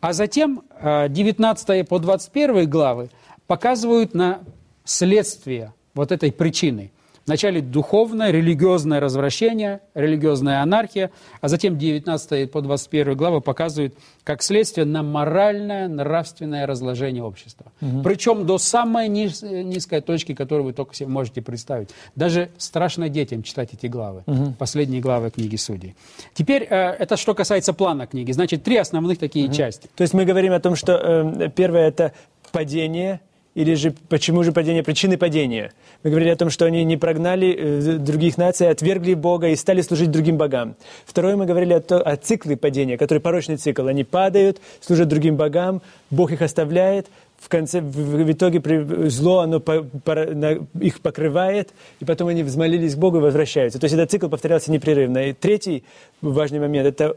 А 0.00 0.12
затем 0.12 0.62
19 0.80 1.70
а, 1.70 1.84
по 1.84 1.98
21 1.98 2.68
главы 2.68 3.10
показывают 3.46 4.14
на 4.14 4.40
следствие 4.84 5.72
вот 5.94 6.12
этой 6.12 6.32
причины– 6.32 6.92
Вначале 7.28 7.60
духовное, 7.60 8.30
религиозное 8.30 9.00
развращение, 9.00 9.80
религиозная 9.94 10.62
анархия, 10.62 11.10
а 11.42 11.48
затем 11.48 11.76
19 11.76 12.50
по 12.50 12.62
21 12.62 13.14
глава 13.16 13.40
показывают, 13.40 13.94
как 14.24 14.42
следствие, 14.42 14.86
на 14.86 15.02
моральное, 15.02 15.88
нравственное 15.88 16.66
разложение 16.66 17.22
общества. 17.22 17.66
Угу. 17.82 18.02
Причем 18.02 18.46
до 18.46 18.56
самой 18.56 19.08
низ, 19.08 19.42
низкой 19.42 20.00
точки, 20.00 20.34
которую 20.34 20.64
вы 20.64 20.72
только 20.72 20.94
себе 20.94 21.10
можете 21.10 21.42
представить. 21.42 21.90
Даже 22.16 22.48
страшно 22.56 23.10
детям 23.10 23.42
читать 23.42 23.74
эти 23.74 23.88
главы, 23.88 24.22
угу. 24.24 24.54
последние 24.58 25.02
главы 25.02 25.30
книги 25.30 25.56
Судей. 25.56 25.96
Теперь, 26.32 26.62
э, 26.62 26.76
это 26.98 27.18
что 27.18 27.34
касается 27.34 27.74
плана 27.74 28.06
книги. 28.06 28.32
Значит, 28.32 28.62
три 28.62 28.78
основных 28.78 29.18
такие 29.18 29.48
угу. 29.48 29.54
части. 29.54 29.90
То 29.94 30.00
есть 30.00 30.14
мы 30.14 30.24
говорим 30.24 30.54
о 30.54 30.60
том, 30.60 30.76
что 30.76 30.94
э, 30.94 31.50
первое– 31.54 31.88
это 31.88 32.14
падение– 32.52 33.20
или 33.58 33.74
же 33.74 33.92
почему 34.08 34.44
же 34.44 34.52
падение, 34.52 34.84
причины 34.84 35.18
падения? 35.18 35.72
Мы 36.04 36.10
говорили 36.10 36.30
о 36.30 36.36
том, 36.36 36.48
что 36.48 36.64
они 36.64 36.84
не 36.84 36.96
прогнали 36.96 37.56
э, 37.58 37.98
других 37.98 38.38
наций, 38.38 38.70
отвергли 38.70 39.14
Бога 39.14 39.48
и 39.48 39.56
стали 39.56 39.80
служить 39.80 40.12
другим 40.12 40.36
богам. 40.36 40.76
Второе, 41.04 41.34
мы 41.34 41.44
говорили 41.44 41.72
о, 41.72 41.80
то, 41.80 42.00
о 42.00 42.16
цикле 42.16 42.56
падения, 42.56 42.96
который 42.96 43.18
порочный 43.18 43.56
цикл. 43.56 43.88
Они 43.88 44.04
падают, 44.04 44.60
служат 44.80 45.08
другим 45.08 45.34
богам, 45.34 45.82
Бог 46.08 46.30
их 46.30 46.40
оставляет, 46.40 47.08
в 47.36 47.48
конце, 47.48 47.80
в 47.80 48.30
итоге 48.30 48.62
зло, 49.10 49.40
оно 49.40 49.58
по, 49.58 49.82
по, 49.82 50.14
на, 50.14 50.64
их 50.80 51.00
покрывает, 51.00 51.70
и 51.98 52.04
потом 52.04 52.28
они 52.28 52.44
взмолились 52.44 52.94
к 52.94 52.98
Богу 52.98 53.16
и 53.16 53.20
возвращаются. 53.20 53.80
То 53.80 53.86
есть 53.86 53.94
этот 53.94 54.08
цикл 54.12 54.28
повторялся 54.28 54.70
непрерывно. 54.70 55.30
И 55.30 55.32
третий 55.32 55.82
важный 56.20 56.60
момент– 56.60 56.86
это 56.86 57.16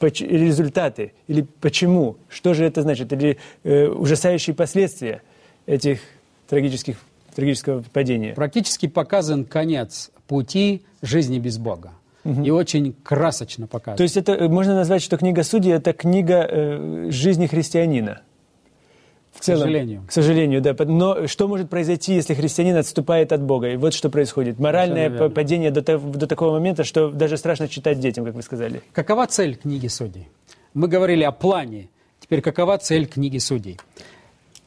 результаты, 0.00 1.12
или 1.26 1.44
почему, 1.60 2.18
что 2.28 2.54
же 2.54 2.64
это 2.64 2.82
значит, 2.82 3.12
или 3.12 3.38
э, 3.64 3.88
ужасающие 3.88 4.54
последствия– 4.54 5.22
этих 5.66 6.00
трагических, 6.48 6.96
трагического 7.34 7.84
падения. 7.92 8.34
Практически 8.34 8.86
показан 8.86 9.44
конец 9.44 10.10
пути 10.26 10.82
жизни 11.02 11.38
без 11.38 11.58
Бога. 11.58 11.92
Угу. 12.24 12.42
И 12.42 12.50
очень 12.50 12.94
красочно 13.04 13.66
показан. 13.66 13.96
То 13.96 14.02
есть 14.02 14.16
это 14.16 14.32
э, 14.32 14.48
можно 14.48 14.74
назвать, 14.74 15.02
что 15.02 15.16
книга 15.16 15.44
Судьи– 15.44 15.72
это 15.74 15.92
книга 15.92 16.46
э, 16.48 17.08
жизни 17.10 17.46
христианина. 17.46 18.22
В 19.32 19.40
целом, 19.40 19.60
к 19.60 19.62
сожалению. 19.64 20.02
К 20.08 20.12
сожалению, 20.12 20.62
да. 20.62 20.74
Но 20.86 21.26
что 21.26 21.46
может 21.46 21.68
произойти, 21.68 22.14
если 22.14 22.34
христианин 22.34 22.76
отступает 22.76 23.32
от 23.32 23.42
Бога? 23.42 23.68
И 23.68 23.76
вот 23.76 23.92
что 23.92 24.08
происходит. 24.08 24.58
Моральное 24.58 25.28
падение 25.28 25.70
до, 25.70 25.98
до 25.98 26.26
такого 26.26 26.52
момента, 26.52 26.84
что 26.84 27.10
даже 27.10 27.36
страшно 27.36 27.68
читать 27.68 28.00
детям, 28.00 28.24
как 28.24 28.34
вы 28.34 28.42
сказали. 28.42 28.82
Какова 28.92 29.26
цель 29.26 29.56
книги 29.56 29.88
Судей? 29.88 30.28
Мы 30.74 30.88
говорили 30.88 31.22
о 31.22 31.32
плане. 31.32 31.90
Теперь 32.18 32.40
какова 32.40 32.78
цель 32.78 33.06
книги 33.06 33.38
Судей? 33.38 33.78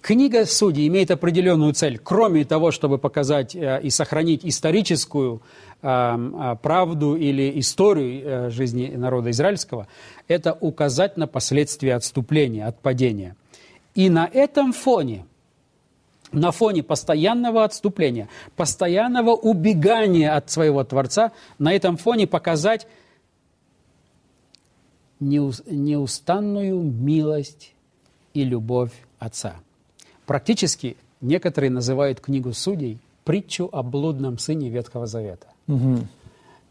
Книга 0.01 0.45
Судей 0.45 0.87
имеет 0.87 1.11
определенную 1.11 1.73
цель, 1.73 1.99
кроме 1.99 2.45
того, 2.45 2.71
чтобы 2.71 2.97
показать 2.97 3.53
э, 3.55 3.81
и 3.83 3.89
сохранить 3.89 4.45
историческую 4.45 5.41
э, 5.81 5.87
э, 5.87 6.55
правду 6.61 7.15
или 7.15 7.59
историю 7.59 8.49
жизни 8.49 8.87
народа 8.95 9.31
израильского, 9.31 9.87
это 10.27 10.57
указать 10.59 11.17
на 11.17 11.27
последствия 11.27 11.95
отступления, 11.95 12.65
отпадения. 12.65 13.35
И 13.93 14.09
на 14.09 14.25
этом 14.25 14.71
фоне, 14.71 15.25
на 16.31 16.51
фоне 16.51 16.81
постоянного 16.81 17.65
отступления, 17.65 18.29
постоянного 18.55 19.31
убегания 19.31 20.33
от 20.33 20.49
своего 20.49 20.83
Творца, 20.85 21.33
на 21.57 21.73
этом 21.73 21.97
фоне 21.97 22.25
показать 22.25 22.87
неустанную 25.19 26.79
милость 26.79 27.73
и 28.33 28.45
любовь 28.45 28.93
Отца– 29.19 29.55
Практически 30.29 30.95
некоторые 31.21 31.71
называют 31.71 32.21
книгу 32.21 32.53
судей 32.53 32.99
притчу 33.23 33.67
о 33.71 33.81
блудном 33.81 34.37
сыне 34.37 34.69
Ветхого 34.69 35.07
Завета. 35.07 35.47
Угу. 35.67 36.01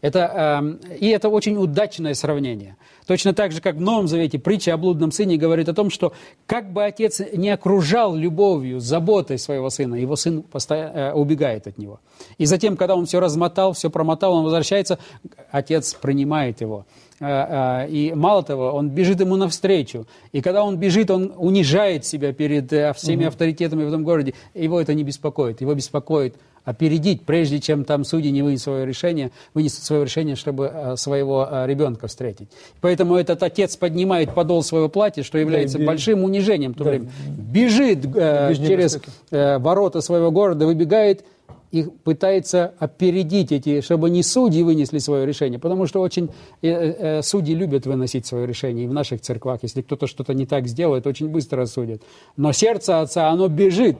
Это, 0.01 0.79
э, 0.89 0.95
и 0.97 1.09
это 1.09 1.29
очень 1.29 1.57
удачное 1.57 2.13
сравнение. 2.13 2.77
Точно 3.05 3.33
так 3.33 3.51
же, 3.51 3.59
как 3.59 3.75
в 3.75 3.81
Новом 3.81 4.07
Завете 4.07 4.39
притча 4.39 4.73
о 4.73 4.77
блудном 4.77 5.11
сыне 5.11 5.35
говорит 5.35 5.67
о 5.67 5.73
том, 5.73 5.89
что 5.89 6.13
как 6.45 6.71
бы 6.71 6.83
отец 6.83 7.21
не 7.33 7.49
окружал 7.49 8.15
любовью, 8.15 8.79
заботой 8.79 9.37
своего 9.37 9.69
сына, 9.69 9.95
его 9.95 10.15
сын 10.15 10.41
постоянно, 10.43 10.97
э, 10.97 11.13
убегает 11.13 11.67
от 11.67 11.77
него. 11.77 11.99
И 12.37 12.45
затем, 12.45 12.77
когда 12.77 12.95
он 12.95 13.05
все 13.05 13.19
размотал, 13.19 13.73
все 13.73 13.89
промотал, 13.89 14.33
он 14.33 14.43
возвращается, 14.43 14.99
отец 15.51 15.93
принимает 15.93 16.61
его. 16.61 16.85
Э, 17.19 17.85
э, 17.85 17.89
и 17.89 18.13
мало 18.13 18.43
того, 18.43 18.71
он 18.71 18.89
бежит 18.89 19.19
ему 19.19 19.35
навстречу. 19.35 20.07
И 20.31 20.41
когда 20.41 20.63
он 20.63 20.77
бежит, 20.77 21.11
он 21.11 21.33
унижает 21.35 22.05
себя 22.05 22.31
перед 22.31 22.71
э, 22.71 22.93
всеми 22.93 23.21
угу. 23.21 23.29
авторитетами 23.29 23.83
в 23.83 23.87
этом 23.87 24.03
городе. 24.03 24.33
Его 24.53 24.79
это 24.79 24.93
не 24.93 25.03
беспокоит. 25.03 25.61
Его 25.61 25.73
беспокоит 25.73 26.35
опередить, 26.69 27.23
прежде 27.23 27.59
чем 27.59 27.83
там 27.83 28.03
судьи 28.03 28.29
не 28.31 28.43
вынесут 28.43 28.65
свое 28.65 28.85
решение, 28.85 29.31
вынесут 29.55 29.83
свое 29.83 30.03
решение, 30.03 30.35
чтобы 30.35 30.71
э, 30.71 30.95
своего 30.97 31.47
э, 31.49 31.65
ребенка 31.65 32.07
встретить. 32.07 32.47
Поэтому 32.79 33.15
этот 33.15 33.41
отец 33.41 33.75
поднимает 33.75 34.35
подол 34.35 34.61
своего 34.61 34.87
платья, 34.87 35.23
что 35.23 35.39
является 35.39 35.79
да, 35.79 35.85
большим 35.85 36.23
унижением 36.23 36.73
в 36.73 36.77
то 36.77 36.83
да. 36.83 36.89
время. 36.91 37.09
Бежит 37.27 38.05
э, 38.15 38.53
через 38.55 38.99
э, 39.31 39.57
ворота 39.57 40.01
своего 40.01 40.29
города, 40.29 40.67
выбегает 40.67 41.25
и 41.71 41.83
пытается 41.83 42.73
опередить 42.79 43.51
эти, 43.51 43.81
чтобы 43.81 44.11
не 44.11 44.21
судьи 44.21 44.61
вынесли 44.61 44.99
свое 44.99 45.25
решение, 45.25 45.59
потому 45.59 45.87
что 45.87 46.01
очень 46.01 46.29
э, 46.61 46.67
э, 46.69 47.21
судьи 47.23 47.55
любят 47.55 47.87
выносить 47.87 48.27
свое 48.27 48.45
решение, 48.45 48.85
и 48.85 48.87
в 48.87 48.93
наших 48.93 49.21
церквах, 49.21 49.59
если 49.63 49.81
кто-то 49.81 50.05
что-то 50.05 50.33
не 50.33 50.45
так 50.45 50.67
сделает, 50.67 51.07
очень 51.07 51.29
быстро 51.29 51.65
судят. 51.65 52.01
Но 52.37 52.51
сердце 52.51 53.01
отца, 53.01 53.29
оно 53.29 53.47
бежит 53.47 53.97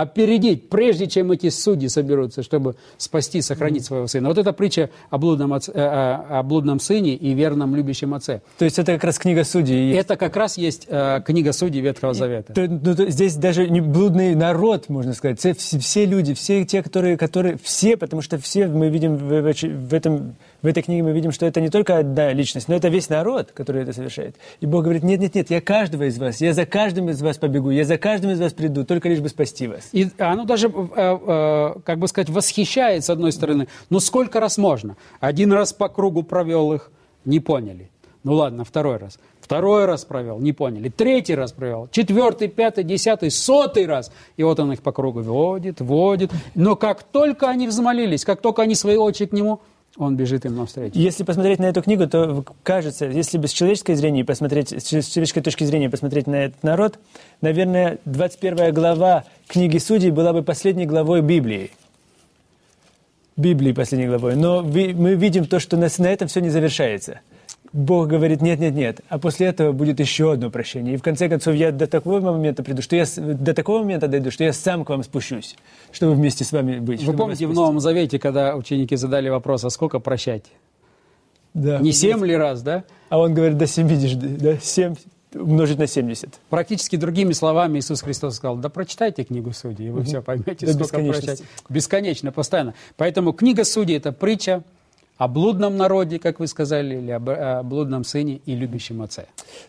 опередить, 0.00 0.68
прежде 0.68 1.06
чем 1.06 1.32
эти 1.32 1.50
судьи 1.50 1.88
соберутся, 1.88 2.42
чтобы 2.42 2.76
спасти, 2.96 3.42
сохранить 3.42 3.84
своего 3.84 4.06
сына. 4.06 4.28
Вот 4.28 4.38
это 4.38 4.52
притча 4.52 4.90
о 5.10 5.18
блудном, 5.18 5.52
отце, 5.52 5.72
э, 5.72 5.78
о 5.78 6.42
блудном 6.42 6.80
сыне 6.80 7.14
и 7.14 7.34
верном 7.34 7.76
любящем 7.76 8.14
отце. 8.14 8.40
То 8.58 8.64
есть 8.64 8.78
это 8.78 8.92
как 8.94 9.04
раз 9.04 9.18
книга 9.18 9.44
судей? 9.44 9.92
Это 9.92 10.16
как 10.16 10.36
раз 10.36 10.56
есть 10.56 10.86
э, 10.88 11.20
книга 11.24 11.52
судей 11.52 11.80
Ветхого 11.80 12.14
Завета. 12.14 12.52
То, 12.54 12.66
ну, 12.66 12.94
то, 12.94 13.10
здесь 13.10 13.34
даже 13.36 13.68
не 13.68 13.80
блудный 13.80 14.34
народ, 14.34 14.88
можно 14.88 15.12
сказать. 15.12 15.38
Все, 15.38 15.54
все 15.54 16.06
люди, 16.06 16.34
все 16.34 16.64
те, 16.64 16.82
которые, 16.82 17.16
которые... 17.16 17.58
Все, 17.62 17.96
потому 17.96 18.22
что 18.22 18.38
все 18.38 18.66
мы 18.68 18.88
видим 18.88 19.16
в, 19.16 19.42
в, 19.42 19.88
в 19.88 19.94
этом 19.94 20.34
в 20.62 20.66
этой 20.66 20.82
книге 20.82 21.02
мы 21.02 21.12
видим, 21.12 21.32
что 21.32 21.46
это 21.46 21.60
не 21.60 21.70
только 21.70 21.98
одна 21.98 22.32
личность, 22.32 22.68
но 22.68 22.74
это 22.74 22.88
весь 22.88 23.08
народ, 23.08 23.52
который 23.52 23.82
это 23.82 23.92
совершает. 23.92 24.36
И 24.60 24.66
Бог 24.66 24.84
говорит, 24.84 25.02
нет, 25.02 25.20
нет, 25.20 25.34
нет, 25.34 25.50
я 25.50 25.60
каждого 25.60 26.04
из 26.04 26.18
вас, 26.18 26.40
я 26.40 26.52
за 26.52 26.66
каждым 26.66 27.08
из 27.08 27.22
вас 27.22 27.38
побегу, 27.38 27.70
я 27.70 27.84
за 27.84 27.96
каждым 27.96 28.30
из 28.32 28.40
вас 28.40 28.52
приду, 28.52 28.84
только 28.84 29.08
лишь 29.08 29.20
бы 29.20 29.28
спасти 29.28 29.66
вас. 29.66 29.88
И 29.92 30.08
оно 30.18 30.44
даже, 30.44 30.68
э, 30.68 30.72
э, 30.96 31.74
как 31.84 31.98
бы 31.98 32.08
сказать, 32.08 32.30
восхищает 32.30 33.04
с 33.04 33.10
одной 33.10 33.32
стороны. 33.32 33.68
Но 33.90 34.00
сколько 34.00 34.40
раз 34.40 34.58
можно? 34.58 34.96
Один 35.20 35.52
раз 35.52 35.72
по 35.72 35.88
кругу 35.88 36.22
провел 36.22 36.72
их, 36.72 36.90
не 37.24 37.40
поняли. 37.40 37.90
Ну 38.22 38.34
ладно, 38.34 38.64
второй 38.64 38.98
раз. 38.98 39.18
Второй 39.40 39.86
раз 39.86 40.04
провел, 40.04 40.38
не 40.38 40.52
поняли. 40.52 40.90
Третий 40.90 41.34
раз 41.34 41.52
провел. 41.52 41.88
Четвертый, 41.90 42.48
пятый, 42.48 42.84
десятый, 42.84 43.30
сотый 43.30 43.86
раз. 43.86 44.12
И 44.36 44.44
вот 44.44 44.60
он 44.60 44.72
их 44.72 44.82
по 44.82 44.92
кругу 44.92 45.22
водит, 45.22 45.80
водит. 45.80 46.30
Но 46.54 46.76
как 46.76 47.02
только 47.02 47.48
они 47.48 47.66
взмолились, 47.66 48.24
как 48.24 48.40
только 48.40 48.62
они 48.62 48.74
свои 48.74 48.96
очи 48.96 49.26
к 49.26 49.32
нему 49.32 49.60
он 49.96 50.16
бежит 50.16 50.44
им 50.44 50.56
навстречу. 50.56 50.98
Если 50.98 51.24
посмотреть 51.24 51.58
на 51.58 51.66
эту 51.66 51.82
книгу, 51.82 52.06
то 52.06 52.44
кажется, 52.62 53.06
если 53.06 53.38
бы 53.38 53.48
с 53.48 53.52
человеческой 53.52 53.94
зрения 53.94 54.24
посмотреть, 54.24 54.72
с 54.72 54.84
человеческой 54.84 55.42
точки 55.42 55.64
зрения 55.64 55.90
посмотреть 55.90 56.26
на 56.26 56.36
этот 56.36 56.62
народ, 56.62 56.98
наверное, 57.40 57.98
21 58.04 58.72
глава 58.72 59.24
книги 59.48 59.78
Судей 59.78 60.10
была 60.10 60.32
бы 60.32 60.42
последней 60.42 60.86
главой 60.86 61.22
Библии. 61.22 61.72
Библии 63.36 63.72
последней 63.72 64.06
главой. 64.06 64.36
Но 64.36 64.62
мы 64.62 65.14
видим 65.14 65.46
то, 65.46 65.58
что 65.58 65.76
на, 65.76 65.86
этом 66.06 66.28
все 66.28 66.40
не 66.40 66.50
завершается. 66.50 67.20
Бог 67.72 68.08
говорит, 68.08 68.42
нет, 68.42 68.58
нет, 68.58 68.74
нет. 68.74 69.00
А 69.08 69.18
после 69.18 69.46
этого 69.46 69.70
будет 69.70 70.00
еще 70.00 70.32
одно 70.32 70.50
прощение. 70.50 70.94
И 70.94 70.96
в 70.96 71.02
конце 71.02 71.28
концов 71.28 71.54
я 71.54 71.70
до 71.70 71.86
такого 71.86 72.20
момента 72.20 72.64
приду, 72.64 72.82
что 72.82 72.96
я 72.96 73.04
до 73.16 73.54
такого 73.54 73.78
момента 73.78 74.08
дойду, 74.08 74.32
что 74.32 74.42
я 74.42 74.52
сам 74.52 74.84
к 74.84 74.90
вам 74.90 75.04
спущусь, 75.04 75.56
чтобы 75.92 76.14
вместе 76.14 76.44
с 76.44 76.50
вами 76.50 76.80
быть. 76.80 77.04
Вы 77.04 77.12
помните 77.12 77.46
в 77.46 77.54
Новом 77.54 77.78
Завете, 77.78 78.18
когда 78.18 78.56
ученики 78.56 78.96
задали 78.96 79.28
вопрос, 79.28 79.64
а 79.64 79.70
сколько 79.70 80.00
прощать? 80.00 80.46
Да. 81.54 81.78
Не 81.78 81.92
семь 81.92 82.24
ли 82.24 82.36
раз, 82.36 82.62
да? 82.62 82.84
А 83.08 83.18
он 83.18 83.34
говорит, 83.34 83.56
до 83.56 83.66
70, 83.66 84.38
да, 84.38 84.58
семь 84.58 84.94
умножить 85.34 85.78
на 85.78 85.86
70. 85.86 86.40
Практически 86.48 86.96
другими 86.96 87.32
словами 87.32 87.78
Иисус 87.78 88.02
Христос 88.02 88.36
сказал, 88.36 88.56
да 88.56 88.68
прочитайте 88.68 89.24
книгу 89.24 89.52
Судей, 89.52 89.88
и 89.88 89.90
вы 89.90 90.00
угу. 90.00 90.06
все 90.06 90.22
поймете, 90.22 90.66
до 90.66 90.72
сколько 90.84 91.12
прощать. 91.12 91.42
Бесконечно, 91.68 92.32
постоянно. 92.32 92.74
Поэтому 92.96 93.32
книга 93.32 93.64
Судей– 93.64 93.96
это 93.98 94.12
притча, 94.12 94.64
о 95.20 95.28
блудном 95.28 95.76
народе, 95.76 96.18
как 96.18 96.40
вы 96.40 96.46
сказали, 96.46 96.96
или 96.96 97.10
о 97.10 97.62
блудном 97.62 98.04
сыне 98.04 98.40
и 98.46 98.54
любящем 98.54 99.02
отце. 99.02 99.26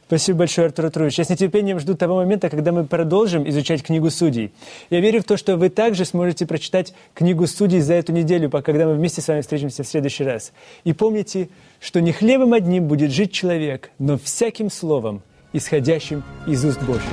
Спасибо 0.07 0.39
большое, 0.39 0.67
Артур 0.67 0.85
Артурович. 0.85 1.17
Я 1.17 1.25
с 1.25 1.29
нетерпением 1.29 1.77
жду 1.81 1.93
того 1.93 2.15
момента, 2.15 2.49
когда 2.49 2.71
мы 2.71 2.85
продолжим 2.85 3.47
изучать 3.49 3.83
книгу 3.83 4.09
судей. 4.11 4.53
Я 4.89 5.01
верю 5.01 5.19
в 5.19 5.25
то, 5.25 5.35
что 5.35 5.57
вы 5.57 5.67
также 5.67 6.05
сможете 6.05 6.45
прочитать 6.45 6.93
книгу 7.13 7.47
судей 7.47 7.81
за 7.81 7.95
эту 7.95 8.13
неделю, 8.13 8.49
когда 8.49 8.85
мы 8.85 8.93
вместе 8.93 9.19
с 9.19 9.27
вами 9.27 9.41
встретимся 9.41 9.83
в 9.83 9.87
следующий 9.87 10.23
раз. 10.23 10.53
И 10.85 10.93
помните, 10.93 11.49
что 11.81 11.99
не 11.99 12.13
хлебом 12.13 12.53
одним 12.53 12.87
будет 12.87 13.11
жить 13.11 13.33
человек, 13.33 13.91
но 13.99 14.17
всяким 14.17 14.71
словом, 14.71 15.21
исходящим 15.51 16.23
из 16.47 16.63
уст 16.63 16.81
Божьих. 16.83 17.03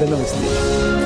До 0.00 0.08
новых 0.08 0.26
встреч! 0.26 1.05